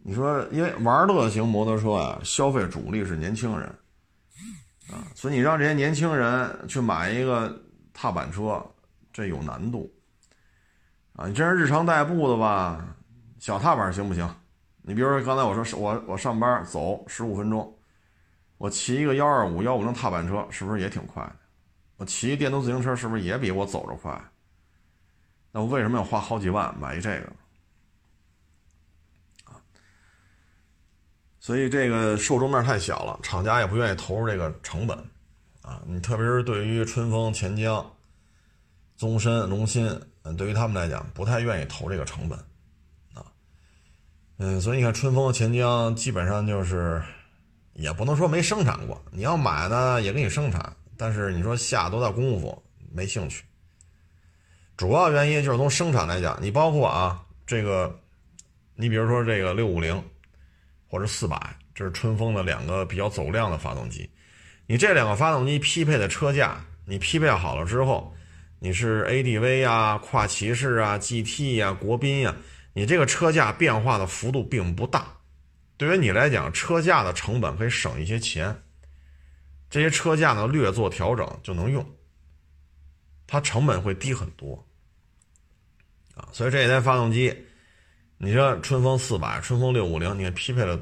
[0.02, 3.68] 你说因为玩乐型摩托车啊，消费主力是年轻人，
[4.90, 7.56] 啊，所以你让这些年轻人去买一个
[7.94, 8.60] 踏板车，
[9.14, 9.88] 这有难度，
[11.14, 12.84] 啊，你这是日常代步的吧，
[13.38, 14.28] 小踏板行不行？
[14.88, 17.76] 你比如说刚才我说我我上班走十五分钟，
[18.60, 21.36] 我骑一个幺二五幺五零踏板车是不是也挺快的？
[21.98, 24.22] 我骑电动自行车是不是也比我走着快？
[25.52, 27.32] 那我为什么要花好几万买一这个
[29.46, 29.58] 啊？
[31.40, 34.96] 所以这个受众面太小了，厂家也不愿意投入这个成本
[35.64, 35.82] 啊。
[35.88, 37.84] 你特别是对于春风、钱江、
[38.96, 42.38] 宗申、龙鑫，嗯，对于他们来讲，不太愿意投这个成本。
[44.38, 47.02] 嗯，所以你看，春风、钱江基本上就是
[47.74, 52.62] 也不能说没生产过，你要买呢也给你生产，但是你说下多大功夫，
[52.94, 53.44] 没兴趣。
[54.76, 57.98] 主要原因就是从生产来讲，你包括啊，这个，
[58.76, 60.04] 你比如说这个六五零
[60.86, 61.38] 或者四百，
[61.74, 64.10] 这是春风的两个比较走量的发动机。
[64.68, 68.14] 你这两个发动机匹配的车架，你匹配好了之后，
[68.60, 72.36] 你是 ADV 啊、跨骑士啊、GT 呀、国宾呀，
[72.78, 75.08] 你这个车架变化的幅度并不大。
[75.78, 78.54] 对于你来讲，车架的成本可以省一些钱，
[79.70, 81.90] 这些车架呢略做调整就能用。
[83.26, 84.62] 它成本会低很多，
[86.16, 87.34] 啊，所以这一台发动机，
[88.18, 90.78] 你说春风四百、春风六五零，你看匹配的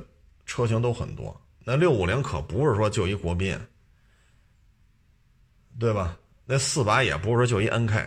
[0.47, 1.39] 车型都很多。
[1.59, 3.55] 那六五零可不是说就一国宾，
[5.79, 6.17] 对吧？
[6.45, 7.97] 那四百也不是说就一 NK，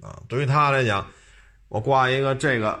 [0.00, 1.08] 啊，对于他来讲，
[1.72, 2.78] 我挂一个这个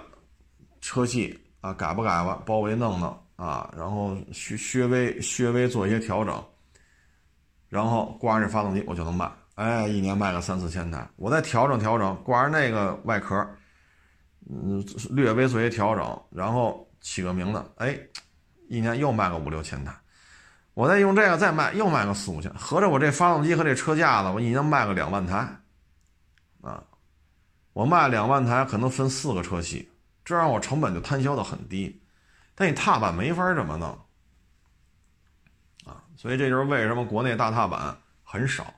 [0.82, 6.44] 车系啊，改不改吧，包围弄弄啊，然后削削微削微做一些调整，
[7.70, 9.32] 然后挂上这发动机，我就能卖。
[9.54, 13.34] 哎，一年卖个三四千台，我再调整调整，挂上那个外壳，
[14.50, 17.98] 嗯，略微做一些调整，然后起个名字，哎，
[18.68, 19.94] 一年又卖个五六千台，
[20.74, 25.38] 我再用这个再卖，又卖个四五千，合着我这发动机和这车架子，我一年卖个两万台，
[26.60, 26.82] 啊，
[27.72, 29.90] 我卖两万台，可能分四个车系，
[30.24, 32.02] 这样我成本就摊销的很低，
[32.54, 33.88] 但你踏板没法这么弄，
[35.86, 38.74] 啊，所以这就是为什么国内大踏板很少。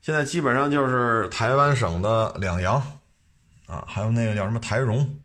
[0.00, 2.80] 现在基本上就是台湾省的两洋，
[3.66, 5.18] 啊，还有那个叫什么台荣，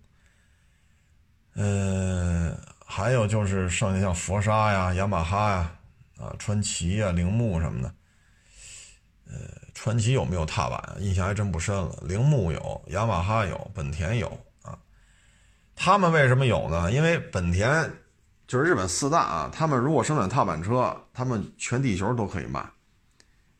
[1.53, 5.71] 呃，还有就是剩下像佛沙呀、雅马哈呀、
[6.19, 7.93] 啊川崎呀、铃木什么的，
[9.31, 9.37] 呃，
[9.73, 10.97] 川崎有没有踏板？
[10.99, 11.97] 印象还真不深了。
[12.03, 14.27] 铃木有，雅马哈有，本田有
[14.61, 14.77] 啊。
[15.75, 16.91] 他们为什么有呢？
[16.91, 17.91] 因为本田
[18.47, 22.63] 就是日本四大啊，他们如果生产踏板车，他们全地球都可以卖。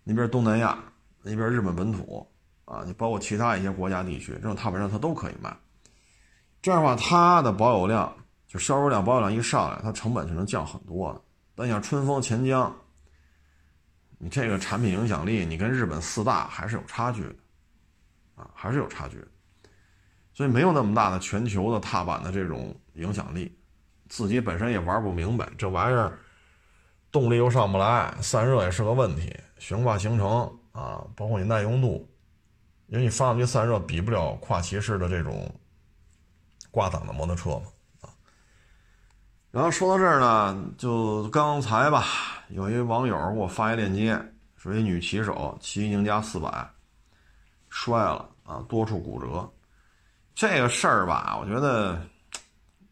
[0.03, 0.77] 你比如东南亚。
[1.23, 2.27] 那边日本本土
[2.65, 5.55] 啊，你包括其他一些国家地区，这种踏板车它都可以卖，
[6.63, 8.11] 这样的话，它的保有量
[8.47, 11.23] 就销售量、保有量一上来，它成本就能降很多。
[11.53, 12.75] 但像春风、钱江，
[14.23, 17.35] 你这个产品影响力，你跟日本四大还是有差距的，
[18.35, 19.27] 啊，还是有差距的。
[20.31, 23.57] 所以没有那么大的全球的踏板的这种影响力，
[24.09, 26.19] 自己本身也玩不明白这玩意儿，
[27.11, 32.07] 动力又上不来，散热也是个问题，悬挂行程啊，包括你耐用度，
[32.85, 35.51] 因为你发动机散热比不了跨骑式的这种
[36.69, 37.63] 挂档的摩托车嘛，
[39.51, 42.05] 然后说到这儿呢，就刚才吧，
[42.49, 44.17] 有一网友给我发一链接，
[44.55, 46.69] 说一女骑手骑宁家四百
[47.69, 49.51] 摔了啊，多处骨折。
[50.33, 52.01] 这个事儿吧，我觉得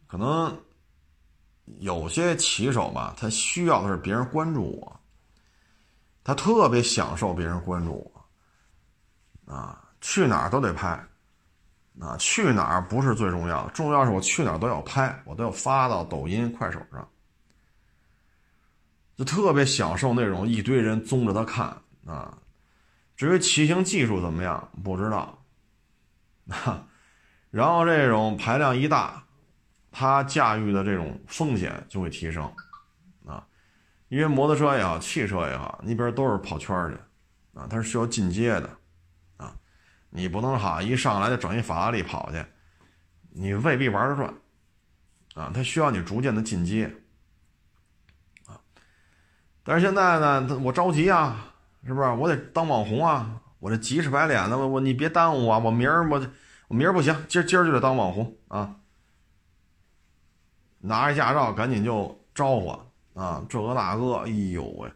[0.06, 0.54] 可能
[1.80, 5.00] 有些骑手吧，他需要的是别人关注我，
[6.26, 8.14] 他特别享受别人关注
[9.46, 11.02] 我，啊，去哪儿都得拍，
[12.00, 17.08] 啊，去哪儿不是最重要的，重要是我去哪儿都要拍，我都要发到抖音、快手上，
[19.18, 21.66] 就特别享受那种一堆人综着他看
[22.06, 22.38] 啊。
[23.16, 25.44] 至于骑行技术怎么样，不知道，
[26.50, 26.86] 啊。
[27.52, 29.24] 然后这种排量一大，
[29.92, 32.44] 它驾驭的这种风险就会提升，
[33.26, 33.44] 啊，
[34.10, 38.70] 因为摩托车也好，汽车也好，那边都是跑圈的，啊，它是需要进阶的，
[40.10, 42.46] 你不能哈一上来就整一法拉利跑去，
[43.30, 44.34] 你未必玩得转，
[45.36, 46.92] 啊，它需要你逐渐的进阶，
[48.46, 48.60] 啊，
[49.64, 51.54] 但是现在呢，我着急啊，
[51.86, 52.10] 是不是？
[52.10, 56.26] 我得当网红啊，我这急赤白脸的，我我你别耽误我，我明儿我。
[56.70, 58.76] 我明儿不行，今儿今儿就得当网红啊！
[60.78, 62.70] 拿着驾照赶紧就招呼
[63.16, 63.44] 啊！
[63.50, 64.92] 这个那个，哎呦喂，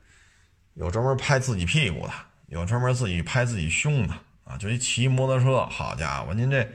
[0.75, 2.13] 有专门拍自己屁股的，
[2.45, 4.57] 有专门自己拍自己胸的啊！
[4.57, 6.67] 就一骑摩托车，好家伙，您这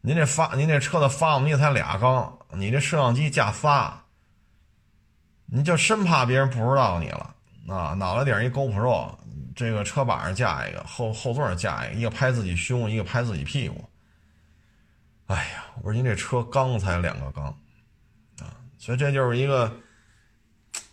[0.00, 4.04] 您这发您这车的发动机才俩缸，你这摄像机架仨，
[5.46, 7.34] 你就生怕别人不知道你了
[7.68, 7.94] 啊！
[7.94, 9.14] 脑袋顶一 GoPro，
[9.54, 13.84] 这个车把上架一个，后后座上架一个，一个拍自己胸，一个拍自己屁股。
[15.26, 17.44] 哎呀，我说您这车缸才两个缸，
[18.40, 19.72] 啊，所以这就是一个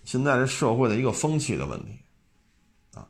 [0.03, 1.99] 现在这社会的一个风气的问题，
[2.93, 3.07] 啊，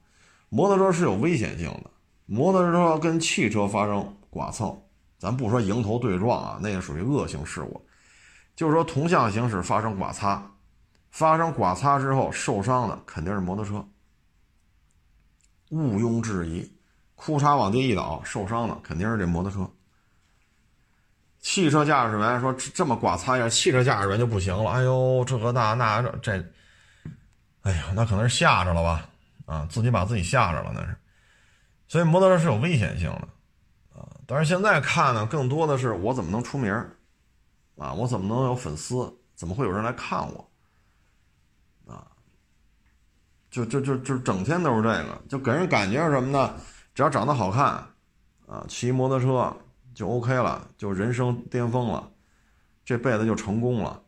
[0.47, 1.91] 摩托车是有危险性的，
[2.27, 4.79] 摩托车跟汽车发生剐蹭，
[5.17, 7.83] 咱不说迎头对撞啊，那个属于恶性事故，
[8.55, 10.45] 就是说同向行驶发生剐擦，
[11.09, 13.83] 发生剐擦之后受伤的肯定是摩托车，
[15.69, 16.69] 毋庸置疑，
[17.15, 19.67] 裤衩往地一倒受伤的肯定是这摩托车。
[21.39, 24.69] 汽车驾驶员说：“这么刮擦一下，汽车驾驶员就不行了。
[24.69, 26.33] 哎呦，这个那那这，
[27.61, 29.07] 哎呀，那可能是吓着了吧？
[29.45, 30.97] 啊，自己把自己吓着了那是。
[31.87, 33.27] 所以摩托车是有危险性的
[33.99, 34.07] 啊。
[34.25, 36.71] 但是现在看呢，更多的是我怎么能出名
[37.77, 37.93] 啊？
[37.93, 39.11] 我怎么能有粉丝？
[39.35, 40.49] 怎么会有人来看我？
[41.91, 42.07] 啊，
[43.49, 46.55] 就就就就整天都是这个，就给人感觉是什么呢？
[46.93, 47.65] 只要长得好看
[48.47, 49.55] 啊，骑摩托车。”
[49.97, 52.07] 就 OK 了，就人生巅峰了，
[52.85, 53.99] 这辈子就成功了，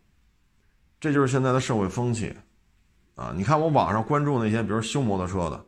[1.00, 2.32] 这就是现在的社会风气，
[3.16, 3.34] 啊！
[3.36, 5.66] 你看我网上关注那些，比如修摩托车的，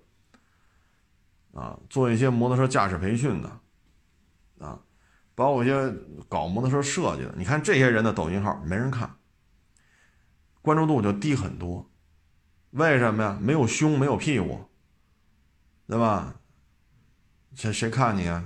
[1.53, 3.49] 啊，做一些摩托车驾驶培训的，
[4.65, 4.79] 啊，
[5.35, 5.93] 包括一些
[6.29, 9.17] 搞摩托车设计的，你看这些人的抖音号没人看，
[10.61, 11.89] 关注度就低很多，
[12.71, 13.37] 为什么呀？
[13.41, 14.65] 没有胸，没有屁股，
[15.87, 16.35] 对吧？
[17.53, 18.45] 谁谁看你啊？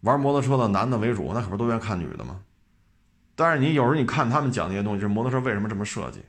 [0.00, 2.42] 玩摩托车的男的为主，那可不都愿看女的吗？
[3.36, 6.20] 但是你有时候你看他们讲那些东西，就是摩托车为什么这么设计？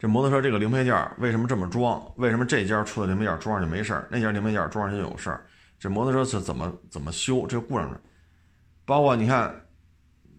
[0.00, 2.02] 这摩托车这个零配件为什么这么装？
[2.16, 5.38] 为什么这家出的零配件装上就没事，那家零配件装上就有事？
[5.78, 7.46] 这摩托车是怎么怎么修？
[7.46, 8.00] 这故障，
[8.84, 9.54] 包括你看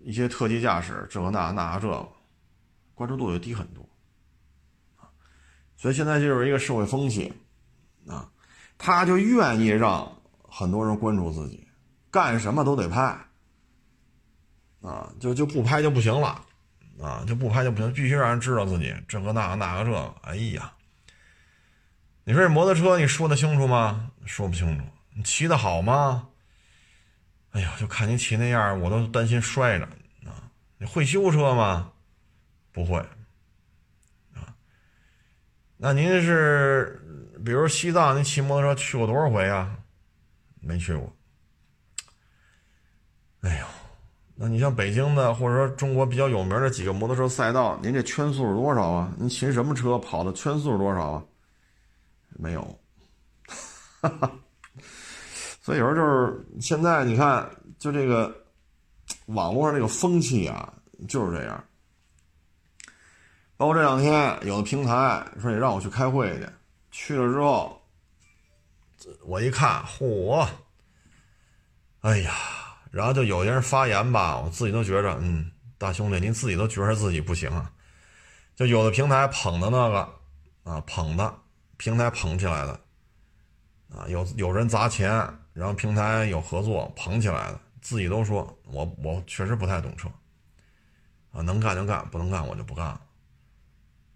[0.04, 2.10] 一些特技驾驶，这个那那这个，
[2.94, 3.88] 关注度就低很多
[5.78, 7.32] 所以现在就是一个社会风气
[8.08, 8.30] 啊，
[8.78, 10.12] 他就愿意让。
[10.54, 11.66] 很多人关注自己，
[12.12, 13.18] 干什么都得拍，
[14.82, 16.44] 啊，就就不拍就不行了，
[17.00, 20.74] 啊，就不拍就不行，必须让人知道自己这个那个那个这个，哎呀，
[22.24, 24.12] 你说这摩托车你说得清楚吗？
[24.26, 24.86] 说不清楚。
[25.14, 26.30] 你骑得好吗？
[27.52, 29.86] 哎呀，就看你骑那样，我都担心摔着
[30.26, 30.50] 啊。
[30.78, 31.92] 你会修车吗？
[32.72, 32.98] 不会，
[34.34, 34.56] 啊，
[35.78, 37.02] 那您是
[37.44, 39.78] 比如西藏，您骑摩托车去过多少回啊？
[40.62, 41.14] 没去过，
[43.42, 43.66] 哎呦，
[44.42, 49.14] 那你像北京的，或者说中国比较有名的几个摩托车赛道，您这圈速是多少啊？
[49.20, 51.24] 您骑什么车跑的圈速是多少啊？
[52.40, 52.80] 没有，
[54.02, 54.32] 哈哈。
[55.62, 58.36] 所以有时候就是现在你看，就这个
[59.28, 60.74] 网络上这个风气啊
[61.08, 61.64] 就是这样。
[63.58, 66.36] 包括这两天有的平台说也让我去开会
[66.90, 67.80] 去，去了之后，
[69.24, 70.48] 我一看，嚯，
[72.00, 72.34] 哎呀，
[72.92, 77.72] 然后就有些人发言吧，我自己都觉着，嗯，大兄弟，您自己都觉着自己不行啊。
[78.56, 80.10] 就有的平台捧的那个
[80.64, 81.34] 啊，捧的
[81.78, 82.80] 平台捧起来的
[83.90, 85.10] 啊，有有人砸钱，
[85.54, 90.10] 然后平台有合作捧起来的，自己都说我我确实不太懂车
[91.32, 93.02] 啊，能干就干，不能干我就不干了。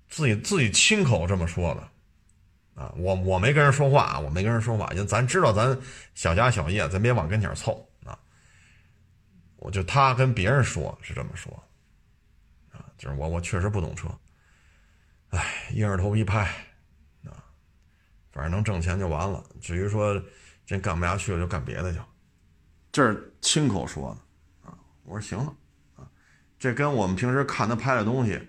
[0.10, 5.76] 自己自己亲口这么说的，啊，我我没跟人说话，我没跟人说话，因为咱知道咱
[6.14, 7.84] 小家小业，咱别往跟前凑。
[9.66, 11.52] 我就他跟别人说是这么说，
[12.72, 14.08] 啊，就是我我确实不懂车，
[15.30, 16.42] 哎，硬着头皮拍，
[17.24, 17.44] 啊，
[18.32, 19.44] 反正能挣钱就完了。
[19.60, 20.22] 至于说
[20.68, 22.00] 真干不下去了，就干别的去。
[22.92, 24.16] 这是亲口说
[24.64, 25.52] 的，啊，我说行了，
[25.96, 26.08] 啊，
[26.60, 28.40] 这跟我们平时看他拍的东西，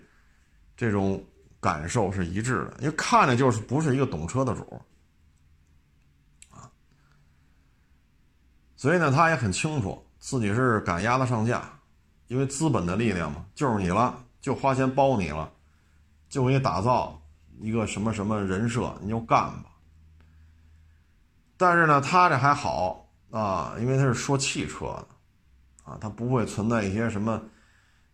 [0.75, 1.25] 这种。
[1.59, 4.79] 感受是一致的，因为看着就是不是一个懂车的主
[6.51, 6.71] 啊，
[8.75, 11.63] 所以呢，他也很清楚自己是赶鸭子上架，
[12.27, 15.49] 因为资本的力量嘛，就是你了，就花钱包你了，
[16.27, 17.17] 就给你打造
[17.61, 19.71] 一个什么什么人设，你就干吧。
[21.55, 25.07] 但是呢，他这还好啊，因为他是说汽车的
[25.85, 27.41] 啊，他不会存在一些什么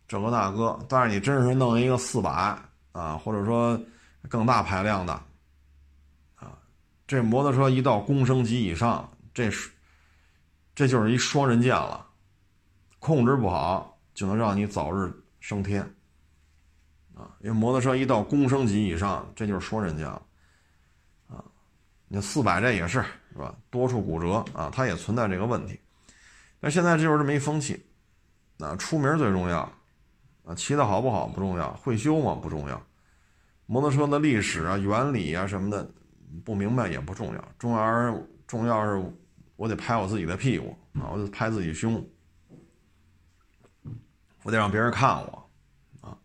[0.07, 0.77] 这个那个。
[0.87, 2.55] 但是你真是弄一个四百。
[2.91, 3.75] 啊，或者说
[4.29, 5.13] 更大排量的，
[6.35, 6.59] 啊，
[7.07, 9.71] 这摩托车一到公升级以上，这是
[10.75, 12.05] 这就是一双刃剑了，
[12.99, 15.81] 控制不好就能让你早日升天，
[17.15, 20.21] 啊，因为摩托车一到公升级以上，这就是双刃剑了，
[21.27, 21.43] 啊，
[22.07, 23.03] 你四百这也是
[23.33, 23.55] 是吧？
[23.69, 25.79] 多处骨折啊，它也存在这个问题，
[26.59, 27.85] 但现在就是这么一风气，
[28.59, 29.71] 啊，出名最重要。
[30.45, 32.35] 啊，骑的好不好不重要，会修吗？
[32.35, 32.85] 不重要，
[33.65, 35.89] 摩托车的历史啊、原理啊什么的
[36.43, 39.01] 不明白也不重要，重要是重要是，
[39.63, 42.05] 我得拍我自己的屁股啊，我得拍自己胸，
[44.41, 45.49] 我得让别人看我
[46.01, 46.19] 啊，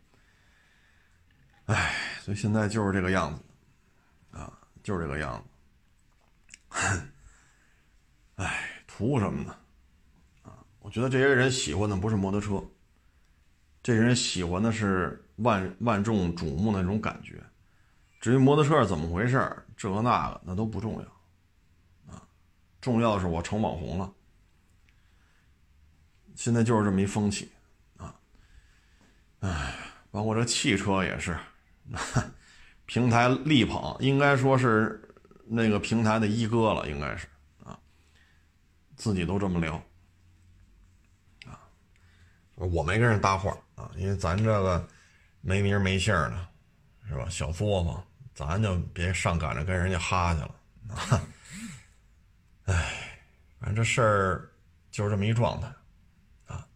[1.66, 3.40] 哎，所以现在就是这个样子
[4.36, 5.40] 啊，就是这个样
[6.68, 6.76] 子，
[8.42, 9.54] 哎，图什么呢？
[10.42, 12.60] 啊，我觉得这些人喜欢的不是摩托车。
[13.84, 17.40] 这些人喜欢的是万万众瞩目的那种感觉，
[18.20, 21.17] 至于摩托车是怎么回事这个那个那都不重要，
[22.80, 24.12] 重要的是我成网红了。
[26.34, 27.50] 现在就是这么一风气，
[27.96, 28.14] 啊，
[29.40, 29.74] 哎，
[30.10, 31.36] 包括这汽车也是，
[32.86, 35.02] 平台力捧，应该说是
[35.44, 37.26] 那个平台的一哥了，应该是
[37.64, 37.78] 啊，
[38.96, 39.74] 自己都这么聊，
[41.46, 41.58] 啊，
[42.54, 43.56] 我没跟人搭话。
[43.74, 44.88] 啊，因为咱这个
[45.40, 46.48] 没名没姓的，
[47.08, 47.28] 是吧？
[47.30, 48.04] 小作坊，
[48.34, 50.54] 咱就别上赶着跟人家哈去了
[50.96, 51.22] 啊！
[52.68, 53.18] 哎，
[53.58, 54.50] 反正这事儿
[54.90, 55.72] 就是这么一状态
[56.46, 56.68] 啊。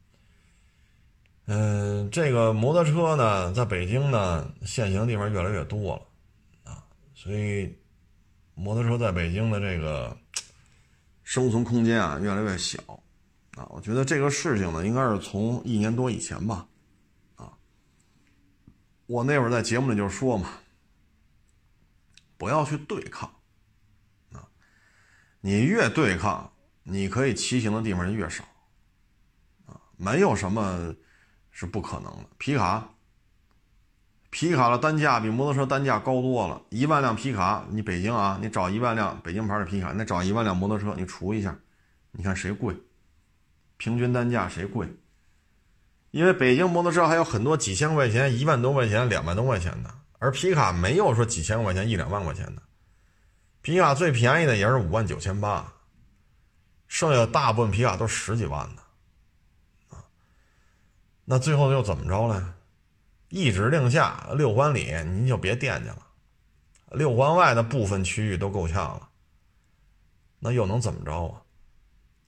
[1.44, 6.82] 嗯，这个摩托车呢，在北京呢，限行的地方越来越多了啊，
[7.14, 7.78] 所以
[8.54, 10.16] 摩托车在北京的这个
[11.24, 12.80] 生存空间啊，越来越小
[13.54, 13.68] 啊。
[13.68, 16.66] 我觉得这个事情呢，应该是从一年多以前吧。
[17.36, 17.52] 啊
[19.06, 20.54] 我那会儿在节目里就说嘛，
[22.38, 23.30] 不要去对抗，
[25.44, 26.52] 你越对抗，
[26.84, 28.44] 你可以骑行的地方就越少，
[29.66, 30.94] 啊，没有什么
[31.50, 32.28] 是不可能的。
[32.38, 32.88] 皮卡，
[34.30, 41.58] 皮卡的单价比摩托车单价高多了，一万辆皮卡，你北京啊，你找一万辆北京牌的皮卡，那找一万辆摩托车，你除一下，
[42.12, 42.76] 你看谁贵？
[43.78, 44.88] 平均单价谁贵？
[46.12, 52.62] 因为北京摩托车还有很多几千块钱、一万多块钱、两万多块钱的，而皮卡没有说几千块钱、一两万块钱的。
[53.62, 55.72] 皮卡最便宜的也是五万九千八，
[56.88, 58.82] 剩下大部分皮卡都十几万的，
[59.96, 60.04] 啊，
[61.24, 62.54] 那最后又怎么着呢？
[63.28, 66.06] 一指令下，六环里您就别惦记了，
[66.90, 69.08] 六环外的部分区域都够呛了，
[70.40, 71.40] 那又能怎么着啊？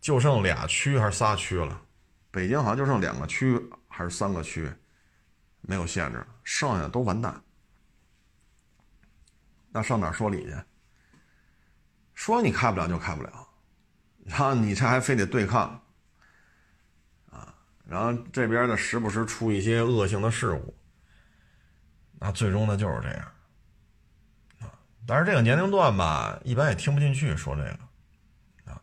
[0.01, 1.83] 就剩俩区还是仨区了？
[2.31, 4.73] 北京好像就剩两个区还是三个区，
[5.63, 7.43] 没有限制，剩下的都完蛋。
[9.73, 10.55] 那上哪说理去？
[12.15, 13.49] 说你开不了就开不了，
[14.25, 15.83] 然后你这还非得对抗，
[17.31, 17.55] 啊，
[17.87, 20.75] 然后这边呢时不时出一些恶性的事故，
[22.21, 23.33] 那最终呢就是这样，
[24.61, 24.73] 啊，
[25.07, 27.71] 但是这个年龄段吧，一般也听不进去说这个。
[28.73, 28.81] 啊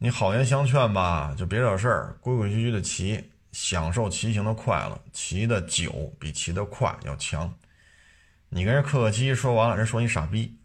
[0.00, 7.52] 你好言相劝吧，就别惹事儿，规规矩矩的骑，享受骑行的快乐，骑的久比骑的快要强。
[8.48, 10.57] 你跟人客客气气说完了，人说你傻逼，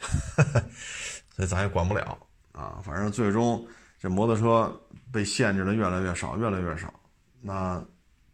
[1.34, 2.18] 所以咱也管不了
[2.52, 2.80] 啊。
[2.84, 3.66] 反正最终
[3.98, 4.80] 这摩托车
[5.12, 6.92] 被限制的越来越少，越来越少，
[7.40, 7.84] 那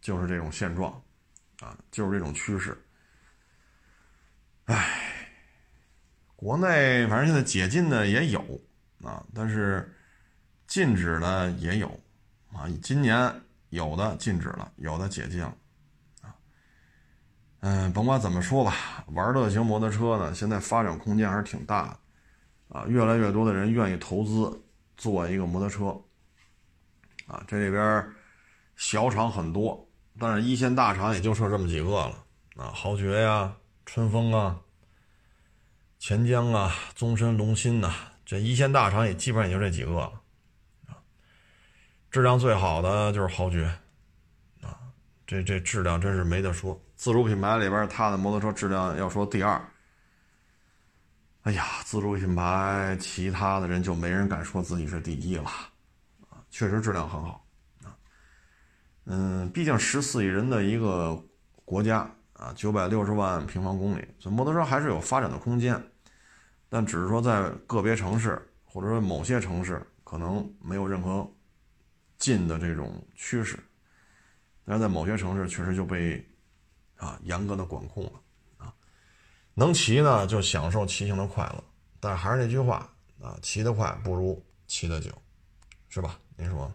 [0.01, 0.91] 就是这种现状
[1.59, 2.77] 啊，就是这种趋势。
[4.65, 5.29] 唉，
[6.35, 8.41] 国内反正现在解禁的也有
[9.03, 9.91] 啊，但是。
[10.67, 11.87] 禁止的也有，
[12.51, 13.31] 啊，今年
[13.69, 15.55] 有的禁止了，有的解禁了，
[17.67, 18.75] 嗯，甭管怎么说吧，
[19.07, 21.87] 玩乐型摩托车呢，现在发展空间还是挺大
[22.69, 24.63] 的，啊，越来越多的人愿意投资
[24.95, 25.85] 做一个摩托车，
[27.25, 28.07] 啊，这里边
[28.75, 29.83] 小厂很多，
[30.19, 32.23] 但是一线大厂也就剩这么几个了，
[32.55, 33.51] 啊，豪爵呀、
[33.83, 34.61] 春风啊、
[35.97, 37.91] 钱江啊、宗申、龙鑫呐，
[38.23, 40.03] 这一线大厂也基本上也就这几个了。
[40.85, 41.01] 啊
[42.11, 43.65] 质量最好的就是豪爵，
[44.61, 44.77] 啊，
[45.25, 46.79] 这这质量真是没得说。
[47.05, 49.61] 自主品牌里边，它的摩托车质量要说第二。
[51.43, 55.43] 哎呀，自主品牌其他的人就没人敢说自己是第一了，
[56.31, 57.45] 啊，确实质量很好，
[57.83, 57.93] 啊，
[59.05, 61.15] 嗯，毕竟十四亿人的一个
[61.63, 65.79] 国家啊，九百六十万平方公里，所以摩托车还是有发展的空间，
[66.69, 71.31] 但只是说在个别城市或者说某些城市可能没有任何。
[72.17, 73.59] 进的这种趋势，
[74.65, 76.25] 但是在某些城市确实就被
[76.97, 78.11] 啊严格的管控了
[78.57, 78.73] 啊。
[79.53, 81.63] 能骑呢就享受骑行的快乐，
[81.99, 82.89] 但还是那句话
[83.21, 85.11] 啊，骑得快不如骑得久，
[85.89, 86.17] 是吧？
[86.35, 86.71] 您说？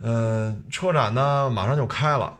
[0.00, 2.38] 嗯，车展呢马上就开了。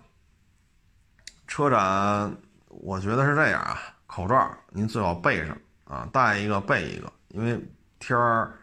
[1.46, 2.36] 车展
[2.68, 7.60] 我觉得是这样啊，口罩您最好备上啊，戴一个备一个，因为
[7.98, 8.58] 天儿。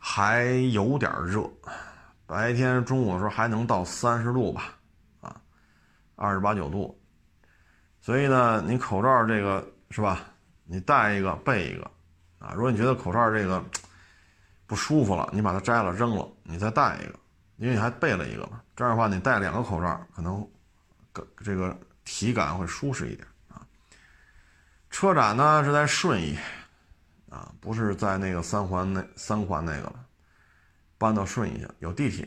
[0.00, 1.50] 还有点热，
[2.24, 4.77] 白天中午的时候还能到三十度吧，
[6.18, 7.00] 二十八九度。
[8.00, 10.20] 所以呢，你口罩这个是吧？
[10.64, 11.90] 你戴一个备一个，
[12.38, 13.64] 啊，如果你觉得口罩这个
[14.66, 17.18] 不舒服了，你把它摘了扔了，你再戴一个，
[17.56, 18.60] 因为你还备了一个嘛。
[18.76, 20.46] 这样的话，你戴两个口罩，可能
[21.42, 23.66] 这个体感会舒适一点啊。
[24.90, 26.36] 车展呢是在顺义。
[27.30, 30.02] 啊，不是在那个三环那三环那个了，
[30.96, 32.26] 搬到顺义去，有地铁，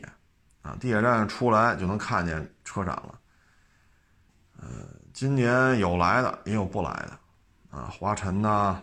[0.62, 3.18] 啊，地铁站出来就能看见车展了。
[4.62, 4.68] 呃，
[5.12, 7.18] 今年有来的，也有不来的，
[7.76, 8.80] 啊，华晨呐，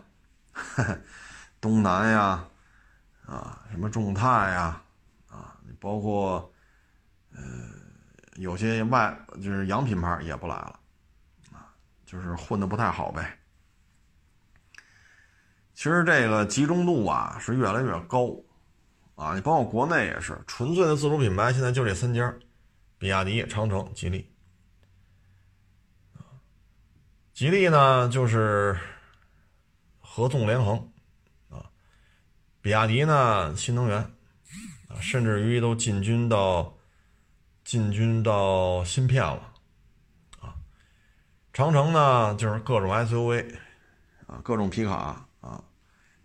[1.62, 2.46] 东南呀，
[3.26, 4.82] 啊，什么众泰呀，
[5.30, 6.52] 啊，包括
[7.34, 7.42] 呃，
[8.36, 10.80] 有些外就是洋品牌也不来了，
[11.54, 11.72] 啊，
[12.06, 13.40] 就是混的不太好呗。
[15.74, 18.36] 其实这个集中度啊是越来越高，
[19.16, 22.34] 啊，你包括国内也是，纯粹的自主品牌现在就这三家，
[22.98, 24.30] 比亚迪、长城、吉利。
[27.40, 28.78] 吉利呢就是
[30.02, 30.76] 合纵连横，
[31.48, 31.72] 啊，
[32.60, 33.98] 比亚迪呢新能源，
[34.90, 36.76] 啊，甚至于都进军到
[37.64, 39.54] 进军到芯片了，
[40.42, 40.54] 啊，
[41.54, 43.56] 长城呢就是各种 SUV，
[44.28, 45.26] 啊，各种皮卡。
[45.40, 45.64] 啊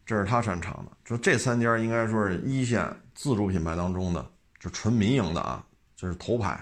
[0.04, 2.84] 这是他擅长的，就这三家应该说是一线
[3.14, 6.60] 自主品牌当中的，就纯民营的啊，就是头牌。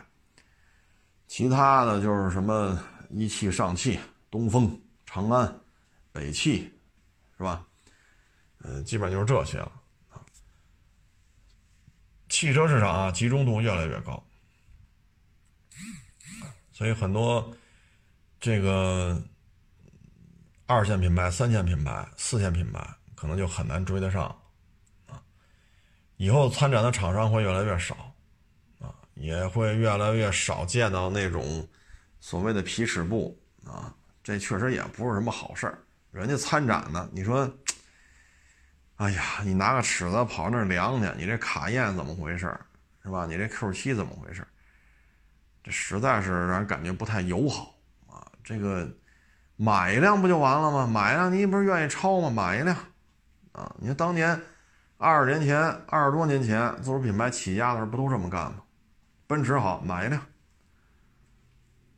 [1.27, 2.79] 其他的就是什么
[3.09, 3.99] 一汽、上汽、
[4.33, 5.61] 东风、长安、
[6.11, 6.62] 北汽，
[7.37, 7.64] 是吧？
[8.59, 9.70] 呃，基本就是这些了
[10.11, 10.18] 啊。
[12.28, 14.20] 汽车市场啊，集中度越来越高，
[16.72, 17.57] 所以很多
[18.41, 19.22] 这个
[20.66, 22.85] 二线品牌、三线品牌、四线品牌。
[23.14, 24.24] 可能就很难追得上，
[25.07, 25.22] 啊，
[26.16, 28.12] 以后参展的厂商会越来越少，
[28.80, 31.68] 啊，也会越来越少见到那种
[32.18, 35.79] 所谓的皮尺布，啊，这确实也不是什么好事儿。
[36.11, 37.51] 人家参展呢，你说，
[38.97, 42.61] 哎呀，你拿个尺子跑那儿量去，你这卡宴怎么回事儿
[43.03, 43.27] 是吧？
[43.27, 44.49] 你这 Q 七怎么回事儿
[45.64, 47.75] 这实在是让人感觉不太友好
[48.07, 48.27] 啊。
[48.45, 48.89] 这个
[49.57, 50.87] 买一辆不就完了吗？
[50.87, 52.31] 买一辆你不是愿意超吗？
[52.31, 52.77] 买一辆。
[53.53, 54.41] 啊，你看当年
[54.99, 58.62] 二十年前、二十多年前，自主品牌起家的时候不都这么干吗？
[59.27, 60.20] 奔驰好，买一辆，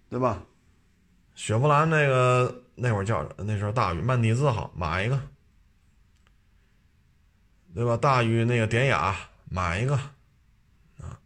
[0.09, 0.43] 对吧？
[1.35, 5.20] 雪佛兰那个那会儿叫那时候大宇曼蒂兹好，买一个，
[7.74, 7.97] 对吧？
[7.97, 9.14] 大宇那个典雅
[9.51, 9.95] 买一个，
[10.99, 11.18] 啊，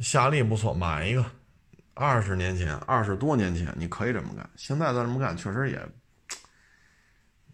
[0.00, 1.24] 夏利不错，买一个。
[1.94, 5.88] 二十年前、二十多年前你可以这么干，现在再这么干，确实也。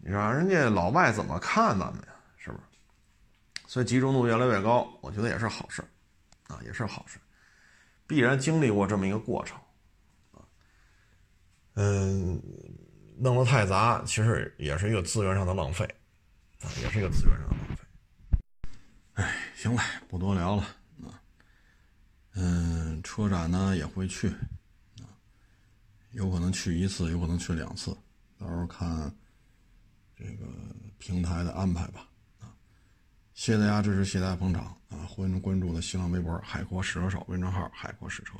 [0.05, 2.13] 你说人家老外怎么看咱们呀？
[2.35, 2.63] 是不是？
[3.67, 5.81] 所以集中度越来越高，我觉得也是好事
[6.47, 7.17] 啊，也是好事
[8.05, 9.57] 必然经历过这么一个过程，
[11.75, 12.41] 嗯，
[13.17, 15.83] 弄得太杂，其实也是一个资源上的浪费，
[16.61, 17.83] 啊，也是一个资源上的浪费。
[19.13, 20.63] 哎，行了，不多聊了
[21.03, 21.21] 啊，
[22.35, 24.31] 嗯，车展呢也会去，
[26.11, 27.95] 有可能去一次，有可能去两次，
[28.37, 29.11] 到时候看
[30.15, 30.45] 这个
[30.97, 32.07] 平台的安排吧。
[33.33, 35.09] 谢谢大家支持，谢谢大家捧场啊！
[35.09, 38.35] 欢迎关注的新浪微博“海阔试车手”微信号“海阔试车”。